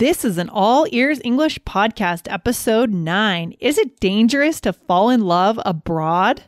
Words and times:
This 0.00 0.24
is 0.24 0.38
an 0.38 0.48
All 0.48 0.86
Ears 0.92 1.20
English 1.24 1.58
podcast, 1.58 2.22
episode 2.32 2.90
9. 2.90 3.54
Is 3.60 3.76
it 3.76 4.00
dangerous 4.00 4.58
to 4.62 4.72
fall 4.72 5.10
in 5.10 5.20
love 5.20 5.60
abroad? 5.66 6.42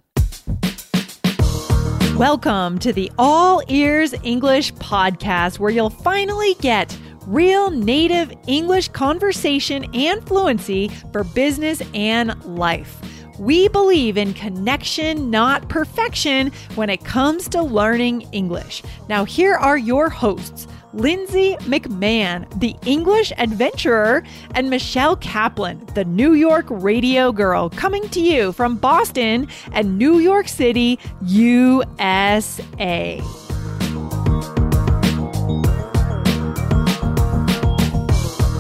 Welcome 2.17 2.79
to 2.79 2.95
the 2.95 3.13
All 3.19 3.63
Ears 3.69 4.15
English 4.23 4.73
podcast, 4.77 5.59
where 5.59 5.71
you'll 5.71 5.91
finally 5.91 6.55
get 6.63 6.99
real 7.27 7.71
native 7.71 8.33
English 8.47 8.89
conversation 8.89 9.85
and 9.95 10.27
fluency 10.27 10.89
for 11.13 11.23
business 11.23 11.83
and 11.93 12.43
life. 12.47 13.03
We 13.39 13.69
believe 13.69 14.17
in 14.17 14.33
connection, 14.33 15.31
not 15.31 15.69
perfection, 15.69 16.53
when 16.75 16.89
it 16.89 17.05
comes 17.05 17.49
to 17.49 17.63
learning 17.63 18.23
English. 18.33 18.83
Now, 19.11 19.27
here 19.27 19.57
are 19.57 19.77
your 19.77 20.09
hosts. 20.09 20.67
Lindsay 20.95 21.57
McMahon, 21.61 22.47
the 22.61 22.77
English 22.85 23.33
adventurer, 23.39 24.23
and 24.55 24.69
Michelle 24.69 25.17
Kaplan, 25.17 25.87
the 25.95 26.05
New 26.05 26.35
York 26.35 26.67
radio 26.69 27.33
girl, 27.33 27.71
coming 27.71 28.07
to 28.11 28.21
you 28.21 28.53
from 28.53 28.77
Boston 28.77 29.49
and 29.73 29.99
New 29.99 30.19
York 30.19 30.49
City, 30.49 30.99
USA. 31.23 33.23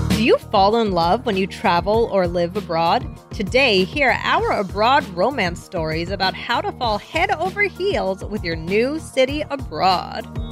Do 0.09 0.25
you 0.25 0.39
fall 0.39 0.77
in 0.77 0.93
love 0.93 1.27
when 1.27 1.37
you 1.37 1.47
travel 1.47 2.09
or 2.11 2.27
live 2.27 2.57
abroad? 2.57 3.07
Today, 3.33 3.85
hear 3.85 4.17
our 4.23 4.53
abroad 4.53 5.07
romance 5.09 5.63
stories 5.63 6.11
about 6.11 6.33
how 6.33 6.63
to 6.63 6.73
fall 6.73 6.97
head 6.97 7.31
over 7.33 7.65
heels 7.65 8.25
with 8.25 8.43
your 8.43 8.57
new 8.57 8.99
city 9.01 9.43
abroad. 9.51 10.52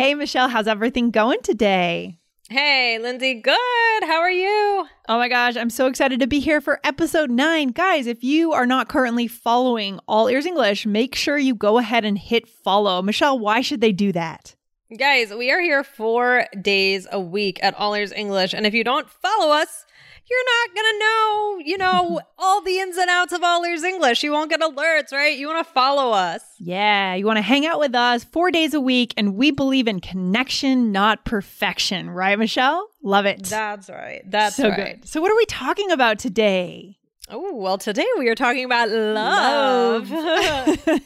Hey, 0.00 0.14
Michelle, 0.14 0.48
how's 0.48 0.66
everything 0.66 1.10
going 1.10 1.42
today? 1.42 2.16
Hey, 2.48 2.98
Lindsay, 2.98 3.34
good. 3.34 4.04
How 4.04 4.20
are 4.20 4.30
you? 4.30 4.86
Oh 5.10 5.18
my 5.18 5.28
gosh, 5.28 5.58
I'm 5.58 5.68
so 5.68 5.88
excited 5.88 6.20
to 6.20 6.26
be 6.26 6.40
here 6.40 6.62
for 6.62 6.80
episode 6.84 7.30
nine. 7.30 7.68
Guys, 7.68 8.06
if 8.06 8.24
you 8.24 8.54
are 8.54 8.64
not 8.64 8.88
currently 8.88 9.26
following 9.26 10.00
All 10.08 10.28
Ears 10.28 10.46
English, 10.46 10.86
make 10.86 11.14
sure 11.14 11.36
you 11.36 11.54
go 11.54 11.76
ahead 11.76 12.06
and 12.06 12.16
hit 12.16 12.48
follow. 12.48 13.02
Michelle, 13.02 13.38
why 13.38 13.60
should 13.60 13.82
they 13.82 13.92
do 13.92 14.10
that? 14.12 14.56
Guys, 14.98 15.34
we 15.34 15.50
are 15.50 15.60
here 15.60 15.84
four 15.84 16.46
days 16.62 17.06
a 17.12 17.20
week 17.20 17.60
at 17.62 17.74
All 17.74 17.92
Ears 17.92 18.10
English. 18.10 18.54
And 18.54 18.66
if 18.66 18.72
you 18.72 18.84
don't 18.84 19.10
follow 19.10 19.52
us, 19.52 19.84
you're 20.30 20.44
not 20.44 20.74
going 20.74 20.92
to 20.92 20.98
know, 20.98 21.58
you 21.64 21.78
know, 21.78 22.20
all 22.38 22.60
the 22.62 22.78
ins 22.78 22.96
and 22.96 23.10
outs 23.10 23.32
of 23.32 23.42
All 23.42 23.64
Ears 23.64 23.82
English. 23.82 24.22
You 24.22 24.32
won't 24.32 24.50
get 24.50 24.60
alerts, 24.60 25.12
right? 25.12 25.36
You 25.36 25.48
want 25.48 25.66
to 25.66 25.72
follow 25.72 26.12
us. 26.12 26.42
Yeah, 26.58 27.14
you 27.14 27.26
want 27.26 27.38
to 27.38 27.42
hang 27.42 27.66
out 27.66 27.80
with 27.80 27.94
us 27.94 28.22
four 28.24 28.50
days 28.50 28.72
a 28.72 28.80
week, 28.80 29.12
and 29.16 29.34
we 29.34 29.50
believe 29.50 29.88
in 29.88 30.00
connection, 30.00 30.92
not 30.92 31.24
perfection, 31.24 32.10
right, 32.10 32.38
Michelle? 32.38 32.88
Love 33.02 33.26
it. 33.26 33.44
That's 33.44 33.90
right. 33.90 34.22
That's 34.24 34.56
so 34.56 34.68
right. 34.68 35.00
good. 35.00 35.08
So, 35.08 35.20
what 35.20 35.32
are 35.32 35.36
we 35.36 35.46
talking 35.46 35.90
about 35.90 36.18
today? 36.18 36.96
Oh, 37.32 37.54
well, 37.54 37.78
today 37.78 38.06
we 38.18 38.28
are 38.28 38.34
talking 38.34 38.64
about 38.64 38.88
love. 38.90 40.08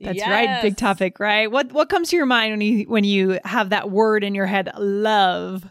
That's 0.00 0.22
right, 0.22 0.62
big 0.62 0.76
topic, 0.76 1.18
right? 1.18 1.50
What 1.50 1.72
what 1.72 1.88
comes 1.88 2.10
to 2.10 2.16
your 2.16 2.26
mind 2.26 2.52
when 2.52 2.60
you 2.60 2.84
when 2.84 3.04
you 3.04 3.40
have 3.44 3.70
that 3.70 3.90
word 3.90 4.22
in 4.22 4.36
your 4.36 4.46
head, 4.46 4.70
love? 4.76 5.68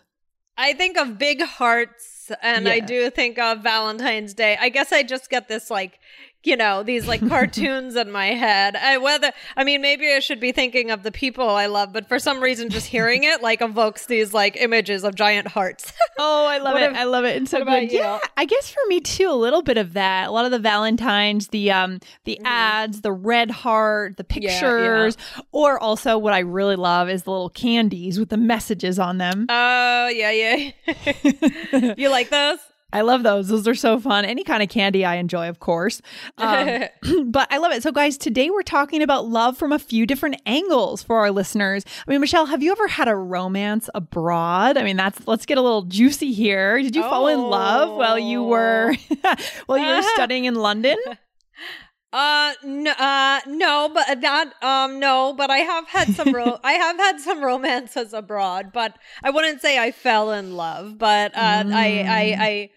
I 0.57 0.73
think 0.73 0.97
of 0.97 1.17
big 1.17 1.41
hearts 1.41 2.16
and 2.41 2.67
I 2.67 2.79
do 2.79 3.09
think 3.09 3.38
of 3.39 3.59
Valentine's 3.59 4.33
Day. 4.33 4.57
I 4.59 4.69
guess 4.69 4.91
I 4.91 5.03
just 5.03 5.29
get 5.29 5.47
this 5.47 5.69
like, 5.69 5.99
you 6.47 6.56
know, 6.56 6.81
these 6.81 7.08
like 7.08 7.28
cartoons 7.30 7.96
in 7.96 8.09
my 8.12 8.28
head. 8.28 8.75
I 8.75 8.97
whether 8.97 9.31
I 9.58 9.63
mean 9.63 9.81
maybe 9.81 10.12
I 10.12 10.19
should 10.19 10.40
be 10.40 10.52
thinking 10.52 10.90
of 10.91 11.03
the 11.03 11.12
people 11.12 11.50
I 11.50 11.66
love, 11.66 11.91
but 11.94 12.08
for 12.08 12.19
some 12.19 12.40
reason 12.41 12.69
just 12.69 12.88
hearing 12.88 13.24
it 13.25 13.41
like 13.41 13.62
evokes 13.62 14.06
these 14.06 14.34
like 14.34 14.56
images 14.58 15.03
of 15.03 15.13
giant 15.16 15.50
hearts. 15.50 15.91
Oh, 16.19 16.47
I 16.47 16.58
love 16.58 16.75
it. 16.78 16.81
ab- 16.81 16.96
I 16.96 17.03
love 17.03 17.25
it. 17.25 17.40
It's 17.44 17.52
so 17.52 17.63
good. 17.63 17.91
you? 17.91 18.00
Yeah, 18.00 18.18
I 18.38 18.46
guess 18.46 18.72
for 18.72 18.80
me 18.88 19.00
too, 19.02 19.30
a 19.30 19.35
little 19.38 19.62
bit 19.62 19.78
of 19.78 19.94
that. 19.94 20.30
A 20.30 20.31
lot 20.31 20.46
of 20.46 20.52
the 20.52 20.58
Valentines, 20.58 21.50
the 21.50 21.69
um, 21.72 22.00
the 22.24 22.40
ads, 22.44 23.02
the 23.02 23.12
red 23.12 23.52
heart, 23.52 24.18
the 24.18 24.24
Mm-hmm. 24.24 24.41
Yeah, 24.44 24.50
yeah. 24.50 24.59
pictures, 24.59 25.18
or 25.52 25.79
also 25.79 26.18
what 26.18 26.34
I 26.34 26.40
really 26.40 26.75
love 26.75 27.08
is 27.09 27.22
the 27.24 27.31
little 27.31 27.50
candies 27.52 28.18
with 28.19 28.29
the 28.29 28.38
messages 28.38 28.97
on 29.00 29.19
them. 29.19 29.46
Oh, 29.50 30.08
yeah, 30.08 30.31
yeah. 30.31 31.94
you 31.97 32.09
like 32.09 32.29
those? 32.29 32.58
I 32.93 33.01
love 33.01 33.23
those. 33.23 33.49
Those 33.49 33.67
are 33.67 33.75
so 33.75 33.99
fun. 33.99 34.23
Any 34.23 34.45
kind 34.45 34.63
of 34.63 34.69
candy 34.69 35.03
I 35.03 35.15
enjoy, 35.15 35.49
of 35.49 35.59
course. 35.59 36.01
Um, 36.37 36.85
but 37.25 37.47
I 37.51 37.57
love 37.57 37.73
it. 37.73 37.83
So, 37.83 37.91
guys, 37.91 38.17
today 38.17 38.49
we're 38.49 38.61
talking 38.63 39.01
about 39.01 39.27
love 39.27 39.57
from 39.57 39.73
a 39.73 39.79
few 39.79 40.05
different 40.05 40.41
angles 40.45 41.03
for 41.03 41.17
our 41.17 41.31
listeners. 41.31 41.83
I 42.07 42.11
mean, 42.11 42.21
Michelle, 42.21 42.45
have 42.45 42.63
you 42.63 42.71
ever 42.71 42.87
had 42.87 43.09
a 43.09 43.15
romance 43.15 43.89
abroad? 43.93 44.77
I 44.77 44.83
mean, 44.83 44.95
that's 44.95 45.27
let's 45.27 45.45
get 45.45 45.57
a 45.57 45.61
little 45.61 45.81
juicy 45.83 46.31
here. 46.31 46.81
Did 46.81 46.95
you 46.95 47.01
fall 47.03 47.27
in 47.27 47.41
love 47.41 47.97
while 47.97 48.17
you 48.17 48.43
were 48.43 48.93
while 49.65 49.77
you 49.77 49.95
were 49.95 50.01
studying 50.15 50.45
in 50.45 50.55
London? 50.55 50.97
Uh 52.13 52.53
no, 52.63 52.91
uh 52.91 53.41
no, 53.47 53.91
but 53.93 54.21
not 54.21 54.63
um 54.63 54.97
no, 54.97 55.33
but 55.37 55.49
I 55.51 55.57
have 55.57 55.89
had 55.89 56.07
some 56.15 56.33
ro- 56.33 56.57
I 56.63 56.71
have 56.73 56.95
had 56.95 57.19
some 57.19 57.43
romances 57.43 58.13
abroad, 58.13 58.71
but 58.71 58.97
I 59.21 59.29
wouldn't 59.29 59.61
say 59.61 59.77
I 59.77 59.91
fell 59.91 60.31
in 60.31 60.55
love, 60.55 60.97
but 60.97 61.35
uh 61.35 61.65
I 61.67 62.05
I 62.07 62.37
I 62.39 62.69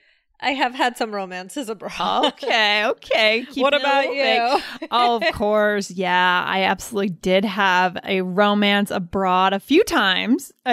I 0.43 0.51
have 0.53 0.75
had 0.75 0.97
some 0.97 1.15
romances 1.15 1.69
abroad. 1.69 2.27
Okay, 2.33 2.85
okay. 2.87 3.47
Keep 3.51 3.63
What 3.63 3.75
about 3.75 4.13
you? 4.15 4.89
oh, 4.91 5.17
of 5.17 5.23
course. 5.35 5.91
Yeah, 5.91 6.45
I 6.47 6.63
absolutely 6.63 7.11
did 7.11 7.45
have 7.45 7.97
a 8.05 8.23
romance 8.23 8.91
abroad 8.91 9.53
a 9.53 9.61
few 9.61 9.85
times. 9.85 10.53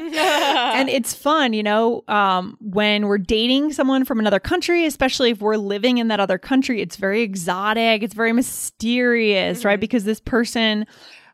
And 0.00 0.88
it's 0.88 1.14
fun, 1.14 1.52
you 1.52 1.62
know, 1.62 2.04
um, 2.08 2.56
when 2.60 3.06
we're 3.06 3.18
dating 3.18 3.72
someone 3.72 4.04
from 4.04 4.18
another 4.18 4.40
country, 4.40 4.86
especially 4.86 5.30
if 5.30 5.40
we're 5.40 5.56
living 5.56 5.98
in 5.98 6.08
that 6.08 6.20
other 6.20 6.38
country, 6.38 6.80
it's 6.80 6.96
very 6.96 7.22
exotic, 7.22 8.02
it's 8.02 8.14
very 8.14 8.32
mysterious, 8.32 9.64
right? 9.64 9.80
Because 9.80 10.04
this 10.04 10.20
person 10.20 10.86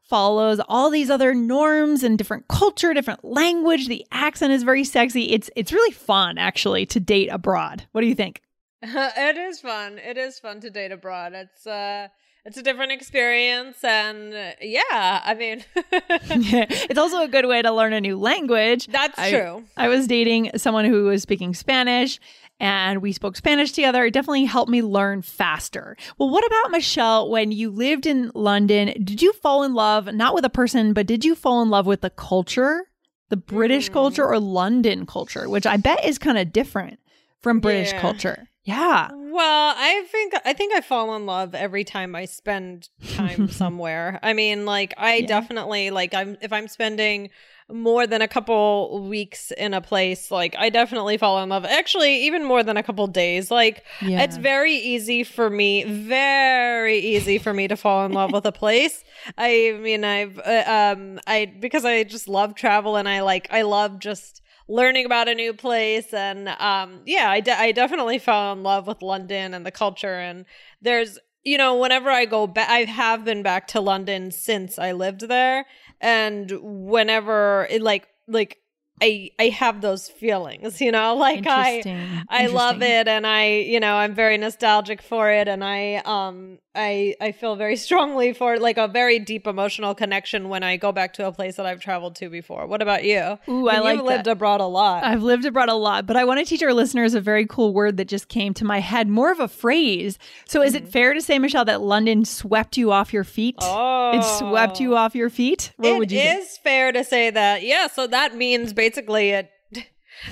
follows 0.08 0.60
all 0.68 0.90
these 0.90 1.10
other 1.10 1.34
norms 1.34 2.02
and 2.02 2.16
different 2.16 2.48
culture, 2.48 2.94
different 2.94 3.24
language. 3.24 3.88
The 3.88 4.06
accent 4.12 4.52
is 4.52 4.62
very 4.62 4.84
sexy. 4.84 5.32
It's 5.32 5.50
it's 5.56 5.72
really 5.72 5.92
fun 5.92 6.38
actually 6.38 6.86
to 6.86 7.00
date 7.00 7.28
abroad. 7.28 7.86
What 7.92 8.00
do 8.02 8.06
you 8.06 8.14
think? 8.14 8.42
it 8.82 9.36
is 9.36 9.60
fun. 9.60 9.98
It 9.98 10.16
is 10.16 10.38
fun 10.38 10.60
to 10.60 10.70
date 10.70 10.92
abroad. 10.92 11.32
It's 11.34 11.66
uh 11.66 12.08
it's 12.44 12.56
a 12.56 12.62
different 12.62 12.92
experience 12.92 13.82
and 13.82 14.32
uh, 14.32 14.52
yeah, 14.60 15.20
I 15.24 15.34
mean 15.34 15.64
it's 15.92 16.98
also 16.98 17.22
a 17.22 17.28
good 17.28 17.46
way 17.46 17.60
to 17.62 17.72
learn 17.72 17.92
a 17.92 18.00
new 18.00 18.16
language. 18.16 18.86
That's 18.86 19.18
I- 19.18 19.30
true. 19.30 19.64
I 19.76 19.88
was 19.88 20.06
dating 20.06 20.52
someone 20.56 20.84
who 20.84 21.04
was 21.04 21.22
speaking 21.22 21.54
Spanish 21.54 22.20
and 22.58 23.02
we 23.02 23.12
spoke 23.12 23.36
Spanish 23.36 23.72
together. 23.72 24.04
It 24.04 24.12
definitely 24.12 24.44
helped 24.46 24.70
me 24.70 24.82
learn 24.82 25.22
faster. 25.22 25.96
Well, 26.18 26.30
what 26.30 26.46
about 26.46 26.70
Michelle? 26.70 27.30
When 27.30 27.52
you 27.52 27.70
lived 27.70 28.06
in 28.06 28.30
London, 28.34 28.88
did 29.04 29.20
you 29.22 29.32
fall 29.34 29.62
in 29.62 29.74
love 29.74 30.06
not 30.14 30.34
with 30.34 30.44
a 30.44 30.50
person, 30.50 30.92
but 30.92 31.06
did 31.06 31.24
you 31.24 31.34
fall 31.34 31.62
in 31.62 31.70
love 31.70 31.86
with 31.86 32.00
the 32.00 32.10
culture, 32.10 32.86
the 33.28 33.36
British 33.36 33.90
Mm. 33.90 33.92
culture 33.92 34.24
or 34.26 34.38
London 34.40 35.04
culture, 35.06 35.48
which 35.48 35.66
I 35.66 35.76
bet 35.76 36.04
is 36.04 36.18
kind 36.18 36.38
of 36.38 36.52
different 36.52 36.98
from 37.40 37.60
British 37.60 37.92
Yeah. 37.92 38.00
culture? 38.00 38.48
Yeah. 38.64 39.10
Well, 39.12 39.74
I 39.76 40.02
think 40.10 40.32
I 40.44 40.52
think 40.54 40.74
I 40.74 40.80
fall 40.80 41.14
in 41.14 41.26
love 41.26 41.54
every 41.54 41.84
time 41.84 42.16
I 42.16 42.24
spend 42.24 42.88
time 43.14 43.48
somewhere. 43.50 44.18
I 44.22 44.32
mean, 44.32 44.64
like 44.64 44.94
I 44.96 45.18
Yeah. 45.20 45.26
definitely 45.26 45.90
like 45.90 46.14
I'm 46.14 46.36
if 46.40 46.52
I'm 46.52 46.68
spending 46.68 47.30
more 47.72 48.06
than 48.06 48.22
a 48.22 48.28
couple 48.28 49.08
weeks 49.08 49.50
in 49.50 49.74
a 49.74 49.80
place, 49.80 50.30
like 50.30 50.54
I 50.56 50.70
definitely 50.70 51.16
fall 51.16 51.42
in 51.42 51.48
love. 51.48 51.64
Actually, 51.64 52.24
even 52.24 52.44
more 52.44 52.62
than 52.62 52.76
a 52.76 52.82
couple 52.82 53.06
days. 53.08 53.50
Like 53.50 53.84
Yeah. 54.02 54.22
it's 54.22 54.36
very 54.36 54.74
easy 54.74 55.24
for 55.24 55.50
me, 55.50 55.82
very 55.84 56.98
easy 56.98 57.38
for 57.38 57.52
me 57.52 57.66
to 57.68 57.76
fall 57.76 58.06
in 58.06 58.12
love 58.12 58.32
with 58.32 58.46
a 58.46 58.52
place. 58.52 59.02
I 59.38 59.78
mean, 59.80 60.04
I've 60.04 60.38
uh, 60.38 60.64
um 60.66 61.18
I 61.26 61.46
because 61.58 61.84
I 61.84 62.04
just 62.04 62.28
love 62.28 62.54
travel 62.54 62.96
and 62.96 63.08
I 63.08 63.22
like 63.22 63.48
I 63.50 63.62
love 63.62 63.98
just 63.98 64.42
learning 64.68 65.06
about 65.06 65.28
a 65.28 65.34
new 65.34 65.54
place 65.54 66.12
and 66.12 66.48
um 66.48 67.00
yeah 67.06 67.30
I, 67.30 67.38
de- 67.38 67.56
I 67.56 67.70
definitely 67.70 68.18
fell 68.18 68.52
in 68.52 68.64
love 68.64 68.88
with 68.88 69.00
london 69.00 69.54
and 69.54 69.64
the 69.64 69.70
culture 69.70 70.14
and 70.14 70.44
there's 70.82 71.20
you 71.46 71.56
know 71.56 71.76
whenever 71.76 72.10
i 72.10 72.24
go 72.26 72.46
back 72.46 72.68
i 72.68 72.80
have 72.80 73.24
been 73.24 73.42
back 73.42 73.68
to 73.68 73.80
london 73.80 74.30
since 74.30 74.78
i 74.78 74.92
lived 74.92 75.22
there 75.28 75.64
and 76.00 76.52
whenever 76.60 77.66
it 77.70 77.80
like 77.80 78.08
like 78.28 78.58
I 79.02 79.30
I 79.38 79.48
have 79.48 79.82
those 79.82 80.08
feelings, 80.08 80.80
you 80.80 80.90
know, 80.90 81.16
like 81.26 81.46
I 81.46 81.84
Interesting. 81.84 82.24
I 82.30 82.46
love 82.46 82.76
Interesting. 82.76 82.92
it 82.92 83.08
and 83.08 83.26
I, 83.26 83.56
you 83.58 83.78
know, 83.78 83.94
I'm 83.96 84.14
very 84.14 84.38
nostalgic 84.38 85.02
for 85.02 85.30
it 85.30 85.48
and 85.48 85.62
I 85.62 85.96
um 85.96 86.58
I 86.76 87.14
I 87.20 87.32
feel 87.32 87.56
very 87.56 87.76
strongly 87.86 88.32
for 88.32 88.58
like 88.58 88.78
a 88.78 88.88
very 88.88 89.18
deep 89.18 89.46
emotional 89.46 89.94
connection 89.94 90.48
when 90.48 90.62
I 90.62 90.76
go 90.76 90.92
back 90.92 91.14
to 91.14 91.26
a 91.26 91.32
place 91.32 91.56
that 91.56 91.66
I've 91.66 91.80
traveled 91.80 92.16
to 92.16 92.28
before. 92.28 92.66
What 92.66 92.82
about 92.82 93.04
you? 93.04 93.38
Ooh, 93.48 93.68
I 93.68 93.78
like 93.78 93.96
You've 93.96 94.06
lived 94.06 94.24
that. 94.26 94.32
abroad 94.32 94.60
a 94.60 94.66
lot. 94.66 95.04
I've 95.04 95.22
lived 95.22 95.44
abroad 95.44 95.68
a 95.68 95.74
lot, 95.74 96.06
but 96.06 96.16
I 96.16 96.24
want 96.24 96.40
to 96.40 96.44
teach 96.44 96.62
our 96.62 96.72
listeners 96.72 97.14
a 97.14 97.20
very 97.20 97.46
cool 97.46 97.72
word 97.72 97.96
that 97.96 98.06
just 98.08 98.28
came 98.28 98.54
to 98.54 98.64
my 98.64 98.80
head, 98.80 99.08
more 99.08 99.32
of 99.32 99.40
a 99.40 99.48
phrase. 99.48 100.18
So, 100.46 100.62
is 100.62 100.74
it 100.74 100.84
mm-hmm. 100.84 100.92
fair 100.92 101.14
to 101.14 101.20
say, 101.20 101.38
Michelle, 101.38 101.64
that 101.64 101.80
London 101.80 102.24
swept 102.24 102.76
you 102.76 102.92
off 102.92 103.12
your 103.12 103.24
feet? 103.24 103.56
oh. 103.60 104.18
It 104.18 104.22
swept 104.22 104.80
you 104.80 104.94
oh. 104.94 104.98
off 104.98 105.14
your 105.14 105.30
feet? 105.30 105.72
What 105.76 105.88
It 105.88 105.98
would 105.98 106.12
you 106.12 106.20
say? 106.20 106.36
is 106.36 106.58
fair 106.58 106.92
to 106.92 107.02
say 107.04 107.30
that. 107.30 107.62
Yeah, 107.62 107.88
so 107.88 108.06
that 108.06 108.36
means 108.36 108.72
basically 108.72 109.30
it 109.30 109.50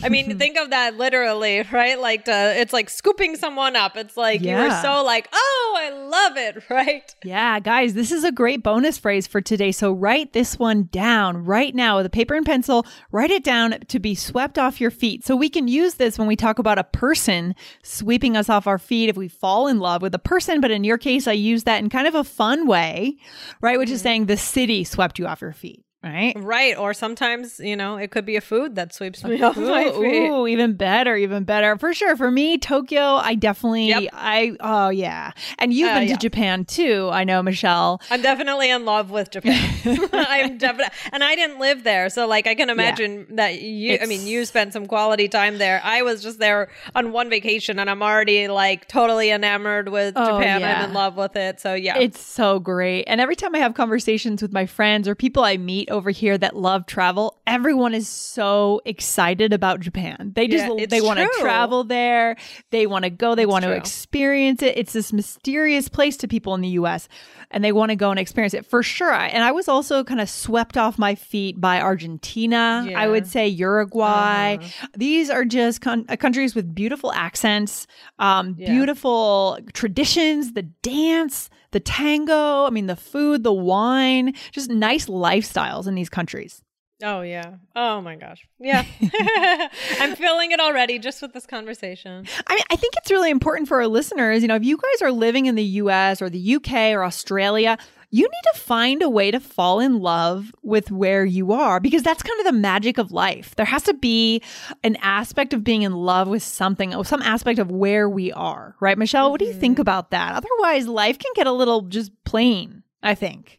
I 0.02 0.08
mean, 0.08 0.28
mm-hmm. 0.28 0.38
think 0.38 0.56
of 0.56 0.70
that 0.70 0.96
literally, 0.96 1.62
right? 1.72 1.98
Like 1.98 2.24
to, 2.24 2.60
it's 2.60 2.72
like 2.72 2.90
scooping 2.90 3.36
someone 3.36 3.76
up. 3.76 3.96
It's 3.96 4.16
like 4.16 4.42
you 4.42 4.54
were 4.54 4.70
so 4.82 5.02
like, 5.04 5.28
"Oh, 5.32 5.78
I 5.78 5.90
love 5.90 6.36
it," 6.36 6.64
right? 6.70 7.14
Yeah, 7.24 7.60
guys, 7.60 7.94
this 7.94 8.10
is 8.10 8.24
a 8.24 8.32
great 8.32 8.62
bonus 8.62 8.98
phrase 8.98 9.26
for 9.26 9.40
today. 9.40 9.72
So 9.72 9.92
write 9.92 10.32
this 10.32 10.58
one 10.58 10.88
down 10.90 11.44
right 11.44 11.74
now 11.74 11.96
with 11.96 12.06
a 12.06 12.10
paper 12.10 12.34
and 12.34 12.46
pencil. 12.46 12.86
Write 13.12 13.30
it 13.30 13.44
down 13.44 13.80
to 13.88 13.98
be 13.98 14.14
swept 14.14 14.58
off 14.58 14.80
your 14.80 14.90
feet. 14.90 15.24
So 15.24 15.36
we 15.36 15.48
can 15.48 15.68
use 15.68 15.94
this 15.94 16.18
when 16.18 16.28
we 16.28 16.36
talk 16.36 16.58
about 16.58 16.78
a 16.78 16.84
person 16.84 17.54
sweeping 17.82 18.36
us 18.36 18.48
off 18.48 18.66
our 18.66 18.78
feet 18.78 19.08
if 19.08 19.16
we 19.16 19.28
fall 19.28 19.68
in 19.68 19.78
love 19.78 20.02
with 20.02 20.14
a 20.14 20.18
person. 20.18 20.60
But 20.60 20.70
in 20.70 20.84
your 20.84 20.98
case, 20.98 21.28
I 21.28 21.32
use 21.32 21.64
that 21.64 21.82
in 21.82 21.90
kind 21.90 22.06
of 22.06 22.14
a 22.14 22.24
fun 22.24 22.66
way, 22.66 23.16
right? 23.60 23.78
Which 23.78 23.90
is 23.90 24.00
mm-hmm. 24.00 24.04
saying 24.04 24.26
the 24.26 24.36
city 24.36 24.84
swept 24.84 25.18
you 25.18 25.26
off 25.26 25.40
your 25.40 25.52
feet, 25.52 25.83
right? 26.04 26.34
Right, 26.36 26.76
or 26.76 26.92
sometimes, 26.94 27.58
you 27.58 27.74
know, 27.76 27.96
it 27.96 28.10
could 28.10 28.24
be 28.26 28.36
a 28.36 28.40
food 28.40 28.74
that 28.76 28.92
sweeps 28.94 29.24
me 29.24 29.42
off 29.42 29.56
my 29.56 29.84
feet. 29.84 30.28
ooh, 30.30 30.46
even 30.46 30.74
better, 30.74 31.16
even 31.16 31.44
better. 31.44 31.76
For 31.78 31.94
sure. 31.94 32.16
For 32.16 32.30
me, 32.30 32.58
Tokyo, 32.58 33.00
I 33.16 33.34
definitely, 33.34 33.88
Yep. 33.88 34.10
I, 34.12 34.56
oh 34.60 34.88
yeah. 34.90 35.32
And 35.58 35.72
you've 35.72 35.90
Uh, 35.90 35.94
been 36.00 36.08
yeah. 36.08 36.14
to 36.14 36.20
Japan 36.20 36.64
too, 36.64 37.08
I 37.12 37.24
know, 37.24 37.42
Michelle. 37.42 38.00
I'm 38.10 38.22
definitely 38.22 38.70
in 38.70 38.84
love 38.84 39.10
with 39.10 39.30
Japan. 39.30 39.54
I'm 40.12 40.58
definitely, 40.58 40.94
and 41.12 41.24
I 41.24 41.34
didn't 41.34 41.58
live 41.58 41.84
there, 41.84 42.08
so 42.10 42.26
like 42.26 42.46
I 42.46 42.54
can 42.54 42.70
imagine 42.70 43.26
that 43.36 43.60
you. 43.62 43.98
I 44.00 44.06
mean, 44.06 44.26
you 44.26 44.44
spent 44.44 44.72
some 44.72 44.86
quality 44.86 45.28
time 45.28 45.58
there. 45.58 45.80
I 45.82 46.02
was 46.02 46.22
just 46.22 46.38
there 46.38 46.68
on 46.94 47.12
one 47.12 47.30
vacation, 47.30 47.78
and 47.78 47.88
I'm 47.88 48.02
already 48.02 48.48
like 48.48 48.86
totally 48.88 49.30
enamored 49.30 49.88
with 49.88 50.14
Oh, 50.16 50.24
Japan. 50.38 50.60
yeah. 50.60 50.82
I'm 50.82 50.88
in 50.90 50.94
love 50.94 51.16
with 51.16 51.36
it. 51.36 51.60
So 51.60 51.74
yeah, 51.74 51.98
It's 51.98 52.20
so 52.20 52.58
great. 52.58 53.04
And 53.04 53.20
every 53.20 53.36
time 53.36 53.54
I 53.54 53.58
have 53.58 53.74
conversations 53.74 54.42
with 54.42 54.52
my 54.52 54.66
friends 54.66 55.08
or 55.08 55.14
people 55.14 55.42
I 55.44 55.56
meet 55.56 55.90
over 55.94 56.10
here 56.10 56.36
that 56.36 56.56
love 56.56 56.86
travel, 56.86 57.40
everyone 57.46 57.94
is 57.94 58.08
so 58.08 58.82
excited 58.84 59.52
about 59.52 59.80
Japan. 59.80 60.32
They 60.34 60.48
just 60.48 60.64
Yeah, 60.78 60.86
they 60.86 61.00
want 61.00 61.20
to 61.20 61.28
travel 61.40 61.84
there. 61.84 62.36
They 62.70 62.86
want 62.86 63.04
to 63.04 63.10
go, 63.10 63.34
they 63.34 63.46
want 63.46 63.64
to 63.64 63.70
experience 63.72 64.62
it. 64.62 64.76
It's 64.76 64.92
this 64.92 65.12
mysterious 65.12 65.88
place 65.88 66.16
to 66.18 66.28
people 66.28 66.54
in 66.54 66.60
the 66.60 66.70
US 66.70 67.08
and 67.50 67.62
they 67.64 67.72
want 67.72 67.90
to 67.90 67.96
go 67.96 68.10
and 68.10 68.18
experience 68.18 68.54
it 68.54 68.66
for 68.66 68.82
sure. 68.82 69.12
And 69.12 69.44
I 69.44 69.52
was 69.52 69.68
also 69.68 70.02
kind 70.04 70.20
of 70.20 70.28
swept 70.28 70.76
off 70.76 70.98
my 70.98 71.14
feet 71.14 71.60
by 71.60 71.80
Argentina. 71.80 72.86
Yeah. 72.88 72.98
I 73.00 73.06
would 73.08 73.26
say 73.26 73.46
Uruguay. 73.48 74.56
Uh-huh. 74.56 74.86
These 74.96 75.30
are 75.30 75.44
just 75.44 75.80
con- 75.80 76.06
uh, 76.08 76.16
countries 76.16 76.54
with 76.54 76.74
beautiful 76.74 77.12
accents, 77.12 77.86
um, 78.18 78.56
Yeah. 78.58 78.72
beautiful 78.72 79.58
traditions, 79.72 80.52
the 80.54 80.62
dance, 80.62 81.50
the 81.70 81.80
tango. 81.80 82.64
I 82.66 82.70
mean, 82.70 82.86
the 82.86 82.96
food, 82.96 83.42
the 83.44 83.52
wine, 83.52 84.34
just 84.52 84.70
nice 84.70 85.06
lifestyles 85.06 85.86
in 85.86 85.94
these 85.94 86.08
countries. 86.08 86.62
Oh 87.02 87.22
yeah, 87.22 87.54
oh 87.74 88.00
my 88.00 88.16
gosh, 88.16 88.46
yeah. 88.58 88.84
I'm 90.00 90.16
feeling 90.16 90.52
it 90.52 90.60
already 90.60 90.98
just 90.98 91.20
with 91.22 91.32
this 91.32 91.46
conversation. 91.46 92.26
I 92.46 92.54
mean, 92.54 92.64
I 92.70 92.76
think 92.76 92.94
it's 92.96 93.10
really 93.10 93.30
important 93.30 93.68
for 93.68 93.78
our 93.78 93.86
listeners. 93.86 94.42
You 94.42 94.48
know, 94.48 94.56
if 94.56 94.64
you 94.64 94.76
guys 94.76 95.02
are 95.02 95.12
living 95.12 95.46
in 95.46 95.54
the 95.54 95.64
US 95.64 96.22
or 96.22 96.30
the 96.30 96.56
UK 96.56 96.92
or 96.92 97.04
Australia, 97.04 97.78
you 98.10 98.22
need 98.22 98.52
to 98.52 98.60
find 98.60 99.02
a 99.02 99.10
way 99.10 99.32
to 99.32 99.40
fall 99.40 99.80
in 99.80 99.98
love 99.98 100.54
with 100.62 100.92
where 100.92 101.24
you 101.24 101.52
are 101.52 101.80
because 101.80 102.04
that's 102.04 102.22
kind 102.22 102.38
of 102.38 102.46
the 102.46 102.52
magic 102.52 102.96
of 102.96 103.10
life. 103.10 103.56
There 103.56 103.66
has 103.66 103.82
to 103.84 103.94
be 103.94 104.40
an 104.84 104.96
aspect 105.02 105.52
of 105.52 105.64
being 105.64 105.82
in 105.82 105.92
love 105.92 106.28
with 106.28 106.44
something, 106.44 106.94
or 106.94 107.04
some 107.04 107.22
aspect 107.22 107.58
of 107.58 107.72
where 107.72 108.08
we 108.08 108.30
are, 108.32 108.76
right? 108.80 108.96
Michelle, 108.96 109.32
what 109.32 109.40
do 109.40 109.46
you 109.46 109.52
think 109.52 109.80
about 109.80 110.12
that? 110.12 110.34
Otherwise, 110.34 110.86
life 110.86 111.18
can 111.18 111.32
get 111.34 111.48
a 111.48 111.52
little 111.52 111.82
just 111.82 112.12
plain, 112.24 112.84
I 113.02 113.16
think. 113.16 113.58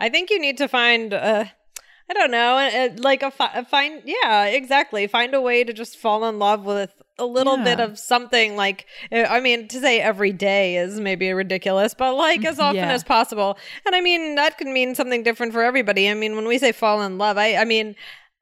I 0.00 0.08
think 0.08 0.30
you 0.30 0.40
need 0.40 0.58
to 0.58 0.66
find 0.66 1.14
uh 1.14 1.44
I 2.10 2.14
don't 2.14 2.30
know, 2.30 2.56
uh, 2.58 2.88
like 2.98 3.22
a, 3.22 3.30
fi- 3.30 3.64
find 3.64 4.02
yeah, 4.04 4.44
exactly. 4.46 5.06
Find 5.06 5.34
a 5.34 5.40
way 5.40 5.64
to 5.64 5.72
just 5.72 5.96
fall 5.96 6.24
in 6.28 6.38
love 6.38 6.64
with 6.64 6.90
a 7.18 7.24
little 7.26 7.56
Yeah. 7.58 7.64
bit 7.64 7.80
of 7.80 7.98
something 7.98 8.56
like 8.56 8.86
uh, 9.12 9.24
I 9.28 9.40
mean, 9.40 9.68
to 9.68 9.80
say 9.80 10.00
every 10.00 10.32
day 10.32 10.76
is 10.76 10.98
maybe 11.00 11.32
ridiculous, 11.32 11.94
but 11.94 12.14
like 12.14 12.44
as 12.44 12.58
often 12.58 12.76
Yeah. 12.76 12.92
as 12.92 13.04
possible. 13.04 13.56
And 13.86 13.94
I 13.94 14.00
mean, 14.00 14.34
that 14.34 14.58
can 14.58 14.72
mean 14.72 14.94
something 14.94 15.22
different 15.22 15.52
for 15.52 15.62
everybody. 15.62 16.08
I 16.10 16.14
mean, 16.14 16.36
when 16.36 16.46
we 16.48 16.58
say 16.58 16.72
fall 16.72 17.02
in 17.02 17.18
love, 17.18 17.38
I 17.38 17.56
I 17.56 17.64
mean 17.64 17.94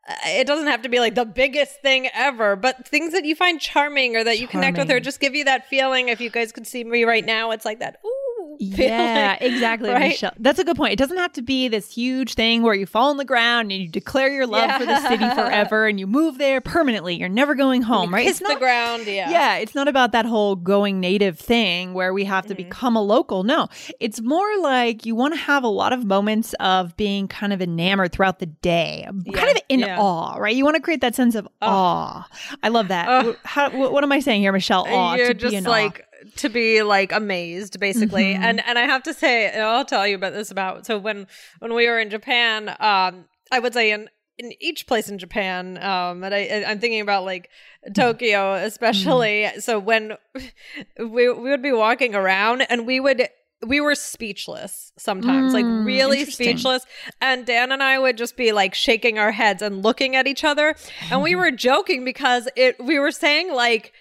uh, 0.08 0.14
it 0.28 0.46
doesn't 0.46 0.66
have 0.68 0.82
to 0.82 0.88
be 0.88 0.98
like 0.98 1.14
the 1.14 1.26
biggest 1.26 1.82
thing 1.82 2.08
ever, 2.14 2.56
but 2.56 2.88
things 2.88 3.12
that 3.12 3.24
you 3.26 3.36
find 3.36 3.60
charming 3.60 4.16
or 4.16 4.24
that 4.24 4.38
you 4.40 4.48
connect 4.48 4.78
with 4.78 4.90
or 4.90 4.98
just 4.98 5.20
give 5.20 5.34
you 5.34 5.44
that 5.44 5.68
feeling. 5.68 6.08
If 6.08 6.20
you 6.20 6.30
guys 6.30 6.52
could 6.52 6.66
see 6.66 6.82
me 6.84 7.04
right 7.04 7.24
now, 7.24 7.50
it's 7.50 7.66
like 7.66 7.80
that. 7.80 8.00
Ooh, 8.04 8.29
Yeah, 8.62 9.36
feeling, 9.38 9.54
exactly, 9.54 9.88
right? 9.90 10.10
Michelle. 10.10 10.32
That's 10.38 10.58
a 10.58 10.64
good 10.64 10.76
point. 10.76 10.92
It 10.92 10.98
doesn't 10.98 11.16
have 11.16 11.32
to 11.32 11.42
be 11.42 11.68
this 11.68 11.90
huge 11.90 12.34
thing 12.34 12.62
where 12.62 12.74
you 12.74 12.84
fall 12.84 13.08
on 13.08 13.16
the 13.16 13.24
ground 13.24 13.72
and 13.72 13.80
you 13.80 13.88
declare 13.88 14.28
your 14.28 14.46
love 14.46 14.78
for 14.78 14.84
the 14.84 15.00
city 15.08 15.24
forever 15.34 15.86
and 15.86 15.98
you 15.98 16.06
move 16.06 16.36
there 16.36 16.60
permanently. 16.60 17.14
You're 17.14 17.30
never 17.30 17.54
going 17.54 17.80
home, 17.80 18.12
right? 18.12 18.26
Kiss 18.26 18.38
the 18.40 18.56
ground. 18.58 19.06
Yeah. 19.06 19.30
Yeah, 19.30 19.56
it's 19.56 19.74
not 19.74 19.88
about 19.88 20.12
that 20.12 20.26
whole 20.26 20.56
going 20.56 21.00
native 21.00 21.38
thing 21.38 21.94
where 21.94 22.12
we 22.12 22.24
have 22.24 22.44
to 22.46 22.50
Mm-hmm. 22.54 22.68
become 22.68 22.96
a 22.96 23.02
local. 23.02 23.44
No, 23.44 23.68
it's 24.00 24.20
more 24.20 24.58
like 24.60 25.06
you 25.06 25.14
want 25.14 25.32
to 25.34 25.40
have 25.40 25.64
a 25.64 25.68
lot 25.68 25.92
of 25.92 26.04
moments 26.04 26.52
of 26.60 26.96
being 26.96 27.28
kind 27.28 27.52
of 27.52 27.62
enamored 27.62 28.12
throughout 28.12 28.40
the 28.40 28.46
day, 28.46 29.06
kind 29.32 29.50
of 29.56 29.62
in 29.68 29.80
yeah. 29.80 29.98
awe, 29.98 30.36
right? 30.36 30.54
You 30.54 30.64
want 30.64 30.74
to 30.76 30.82
create 30.82 31.00
that 31.00 31.14
sense 31.14 31.34
of 31.34 31.48
awe. 31.62 32.28
I 32.62 32.68
love 32.68 32.88
that. 32.88 33.08
Oh. 33.08 33.36
How, 33.44 33.70
what 33.70 34.02
am 34.04 34.12
I 34.12 34.20
saying 34.20 34.42
here, 34.42 34.52
Michelle? 34.52 34.84
Awe. 34.86 35.14
You're 35.14 35.28
to 35.28 35.34
be 35.34 35.40
just 35.40 35.54
in 35.54 35.66
awe. 35.66 35.70
like 35.70 36.04
to 36.36 36.48
be 36.48 36.82
like 36.82 37.12
amazed 37.12 37.78
basically 37.80 38.34
Mhm. 38.34 38.38
and 38.42 38.66
and 38.66 38.78
i 38.78 38.82
have 38.82 39.02
to 39.04 39.14
say 39.14 39.50
and 39.50 39.62
i'll 39.62 39.84
tell 39.84 40.06
you 40.06 40.14
about 40.16 40.32
this 40.32 40.50
about 40.50 40.86
so 40.86 40.98
when 40.98 41.26
when 41.60 41.74
we 41.74 41.86
were 41.88 41.98
in 41.98 42.10
japan 42.10 42.68
um 42.80 43.24
i 43.50 43.58
would 43.58 43.72
say 43.74 43.90
in 43.90 44.08
in 44.38 44.52
each 44.60 44.86
place 44.86 45.08
in 45.08 45.18
japan 45.18 45.76
um 45.82 46.22
and 46.24 46.34
i 46.34 46.64
i'm 46.66 46.78
thinking 46.78 47.00
about 47.00 47.24
like 47.24 47.48
tokyo 47.94 48.54
especially 48.54 49.48
so 49.58 49.78
when 49.78 50.16
we 50.98 51.06
we 51.30 51.50
would 51.50 51.62
be 51.62 51.72
walking 51.72 52.14
around 52.14 52.62
and 52.70 52.86
we 52.86 53.00
would 53.00 53.28
we 53.66 53.78
were 53.78 53.94
speechless 53.94 54.90
sometimes, 54.96 55.52
like 55.52 55.66
Mm, 55.66 55.84
really 55.84 56.24
speechless. 56.24 56.86
And 57.20 57.44
Dan 57.44 57.72
and 57.72 57.82
I 57.82 57.98
would 57.98 58.16
just 58.16 58.34
be 58.34 58.52
like 58.52 58.72
shaking 58.74 59.18
our 59.18 59.32
heads 59.32 59.60
and 59.60 59.82
looking 59.82 60.16
at 60.16 60.26
each 60.26 60.44
other. 60.44 60.74
And 61.10 61.20
we 61.20 61.34
were 61.34 61.50
joking 61.50 62.02
because 62.02 62.48
it 62.56 62.82
we 62.82 62.98
were 62.98 63.10
saying 63.10 63.52
like 63.52 63.92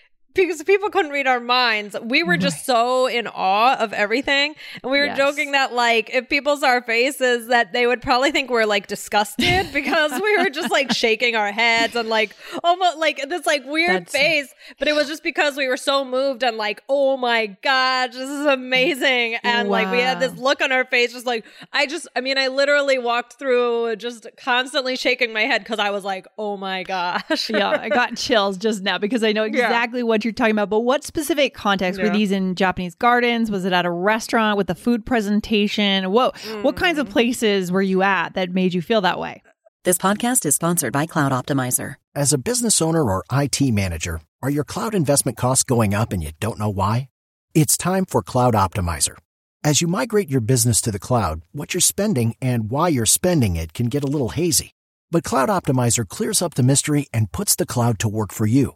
because 0.48 0.64
people 0.64 0.90
couldn't 0.90 1.12
read 1.12 1.28
our 1.28 1.40
minds. 1.40 1.96
We 2.02 2.24
were 2.24 2.38
just 2.38 2.66
so 2.66 3.08
in 3.08 3.28
awe 3.28 3.76
of 3.78 3.94
everything. 3.94 4.56
And 4.84 4.92
we 4.92 4.98
were 5.00 5.06
Yes. 5.06 5.18
joking 5.18 5.52
that 5.54 5.74
like 5.74 6.10
if 6.14 6.30
people 6.30 6.58
saw 6.58 6.68
our 6.68 6.82
faces 6.82 7.48
that 7.48 7.74
they 7.74 7.88
would 7.88 8.02
probably 8.02 8.32
think 8.32 8.50
we're 8.50 8.66
like 8.66 8.88
disgusted 8.88 9.68
because 9.74 10.12
we 10.22 10.38
were 10.38 10.50
just 10.50 10.72
like 10.72 10.92
shaking 10.92 11.36
our 11.36 11.52
heads 11.52 11.96
and 11.96 12.10
like 12.10 12.36
almost 12.64 12.98
like 12.98 13.28
this 13.30 13.46
like 13.46 13.66
weird 13.66 14.06
That's- 14.08 14.12
face. 14.12 14.54
But 14.78 14.88
it 14.88 14.94
was 14.96 15.08
just 15.08 15.24
because 15.24 15.56
we 15.58 15.68
were 15.68 15.78
so 15.78 16.06
moved 16.06 16.44
and 16.44 16.58
like, 16.58 16.82
oh 16.90 17.18
my 17.18 17.48
gosh, 17.62 18.12
this 18.14 18.30
is 18.30 18.46
amazing. 18.46 19.36
And 19.44 19.70
like 19.70 19.92
we 19.92 20.00
had 20.00 20.20
this 20.20 20.36
look 20.38 20.62
on 20.62 20.72
our 20.72 20.86
face, 20.86 21.14
just 21.14 21.26
like 21.26 21.46
I 21.74 21.86
just 21.86 22.08
I 22.16 22.22
mean, 22.22 22.38
I 22.38 22.48
literally 22.48 22.98
walked 23.00 23.34
through 23.34 23.96
just 23.98 24.28
constantly 24.38 24.96
shaking 24.96 25.34
my 25.34 25.42
head 25.42 25.62
because 25.64 25.80
I 25.80 25.90
was 25.90 26.04
like, 26.04 26.28
oh 26.38 26.56
my 26.58 26.84
gosh. 26.84 27.50
yeah, 27.50 27.70
I 27.70 27.90
got 27.90 28.16
chills 28.18 28.58
just 28.58 28.84
now 28.84 28.98
because 28.98 29.24
I 29.24 29.32
know 29.32 29.44
Yeah. 29.44 29.66
exactly 29.66 30.04
what 30.04 30.24
you're 30.24 30.29
talking 30.32 30.52
about. 30.52 30.70
But 30.70 30.82
what 30.82 31.04
specific 31.04 31.54
context 31.54 32.02
were 32.02 32.10
these 32.10 32.32
in 32.32 32.56
Japanese 32.56 32.96
gardens? 32.96 33.50
Was 33.52 33.66
it 33.66 33.74
at 33.74 33.86
a 33.86 33.92
restaurant 33.92 34.58
with 34.58 34.70
a 34.70 34.76
food 34.76 35.06
presentation? 35.06 36.12
What 36.12 36.38
what 36.62 36.76
kinds 36.76 36.98
Mm. 36.98 37.02
of 37.02 37.10
places 37.10 37.72
were 37.72 37.82
you 37.82 38.02
at 38.04 38.34
that 38.34 38.52
made 38.52 38.74
you 38.74 38.82
feel 38.82 39.02
that 39.02 39.20
way? 39.20 39.42
This 39.86 39.98
podcast 39.98 40.46
is 40.46 40.56
sponsored 40.56 40.92
by 40.94 41.06
Cloud 41.06 41.32
Optimizer. 41.32 41.96
As 42.14 42.34
a 42.34 42.38
business 42.38 42.82
owner 42.82 43.04
or 43.04 43.24
IT 43.32 43.72
manager, 43.72 44.22
are 44.42 44.50
your 44.50 44.64
cloud 44.66 44.94
investment 44.94 45.38
costs 45.38 45.64
going 45.64 45.94
up 45.94 46.12
and 46.12 46.22
you 46.24 46.32
don't 46.40 46.60
know 46.60 46.70
why? 46.70 47.10
It's 47.54 47.78
time 47.78 48.06
for 48.06 48.22
Cloud 48.22 48.54
Optimizer. 48.54 49.16
As 49.64 49.82
you 49.82 49.88
migrate 49.88 50.30
your 50.30 50.42
business 50.42 50.82
to 50.82 50.92
the 50.92 51.00
cloud, 51.00 51.42
what 51.52 51.74
you're 51.74 51.82
spending 51.82 52.36
and 52.42 52.70
why 52.70 52.90
you're 52.90 53.06
spending 53.06 53.56
it 53.56 53.74
can 53.74 53.88
get 53.88 54.04
a 54.04 54.08
little 54.08 54.30
hazy. 54.30 54.72
But 55.12 55.24
Cloud 55.24 55.50
Optimizer 55.50 56.08
clears 56.08 56.42
up 56.42 56.54
the 56.54 56.64
mystery 56.64 57.08
and 57.14 57.32
puts 57.32 57.56
the 57.56 57.66
cloud 57.66 58.00
to 58.00 58.08
work 58.10 58.32
for 58.32 58.46
you. 58.46 58.76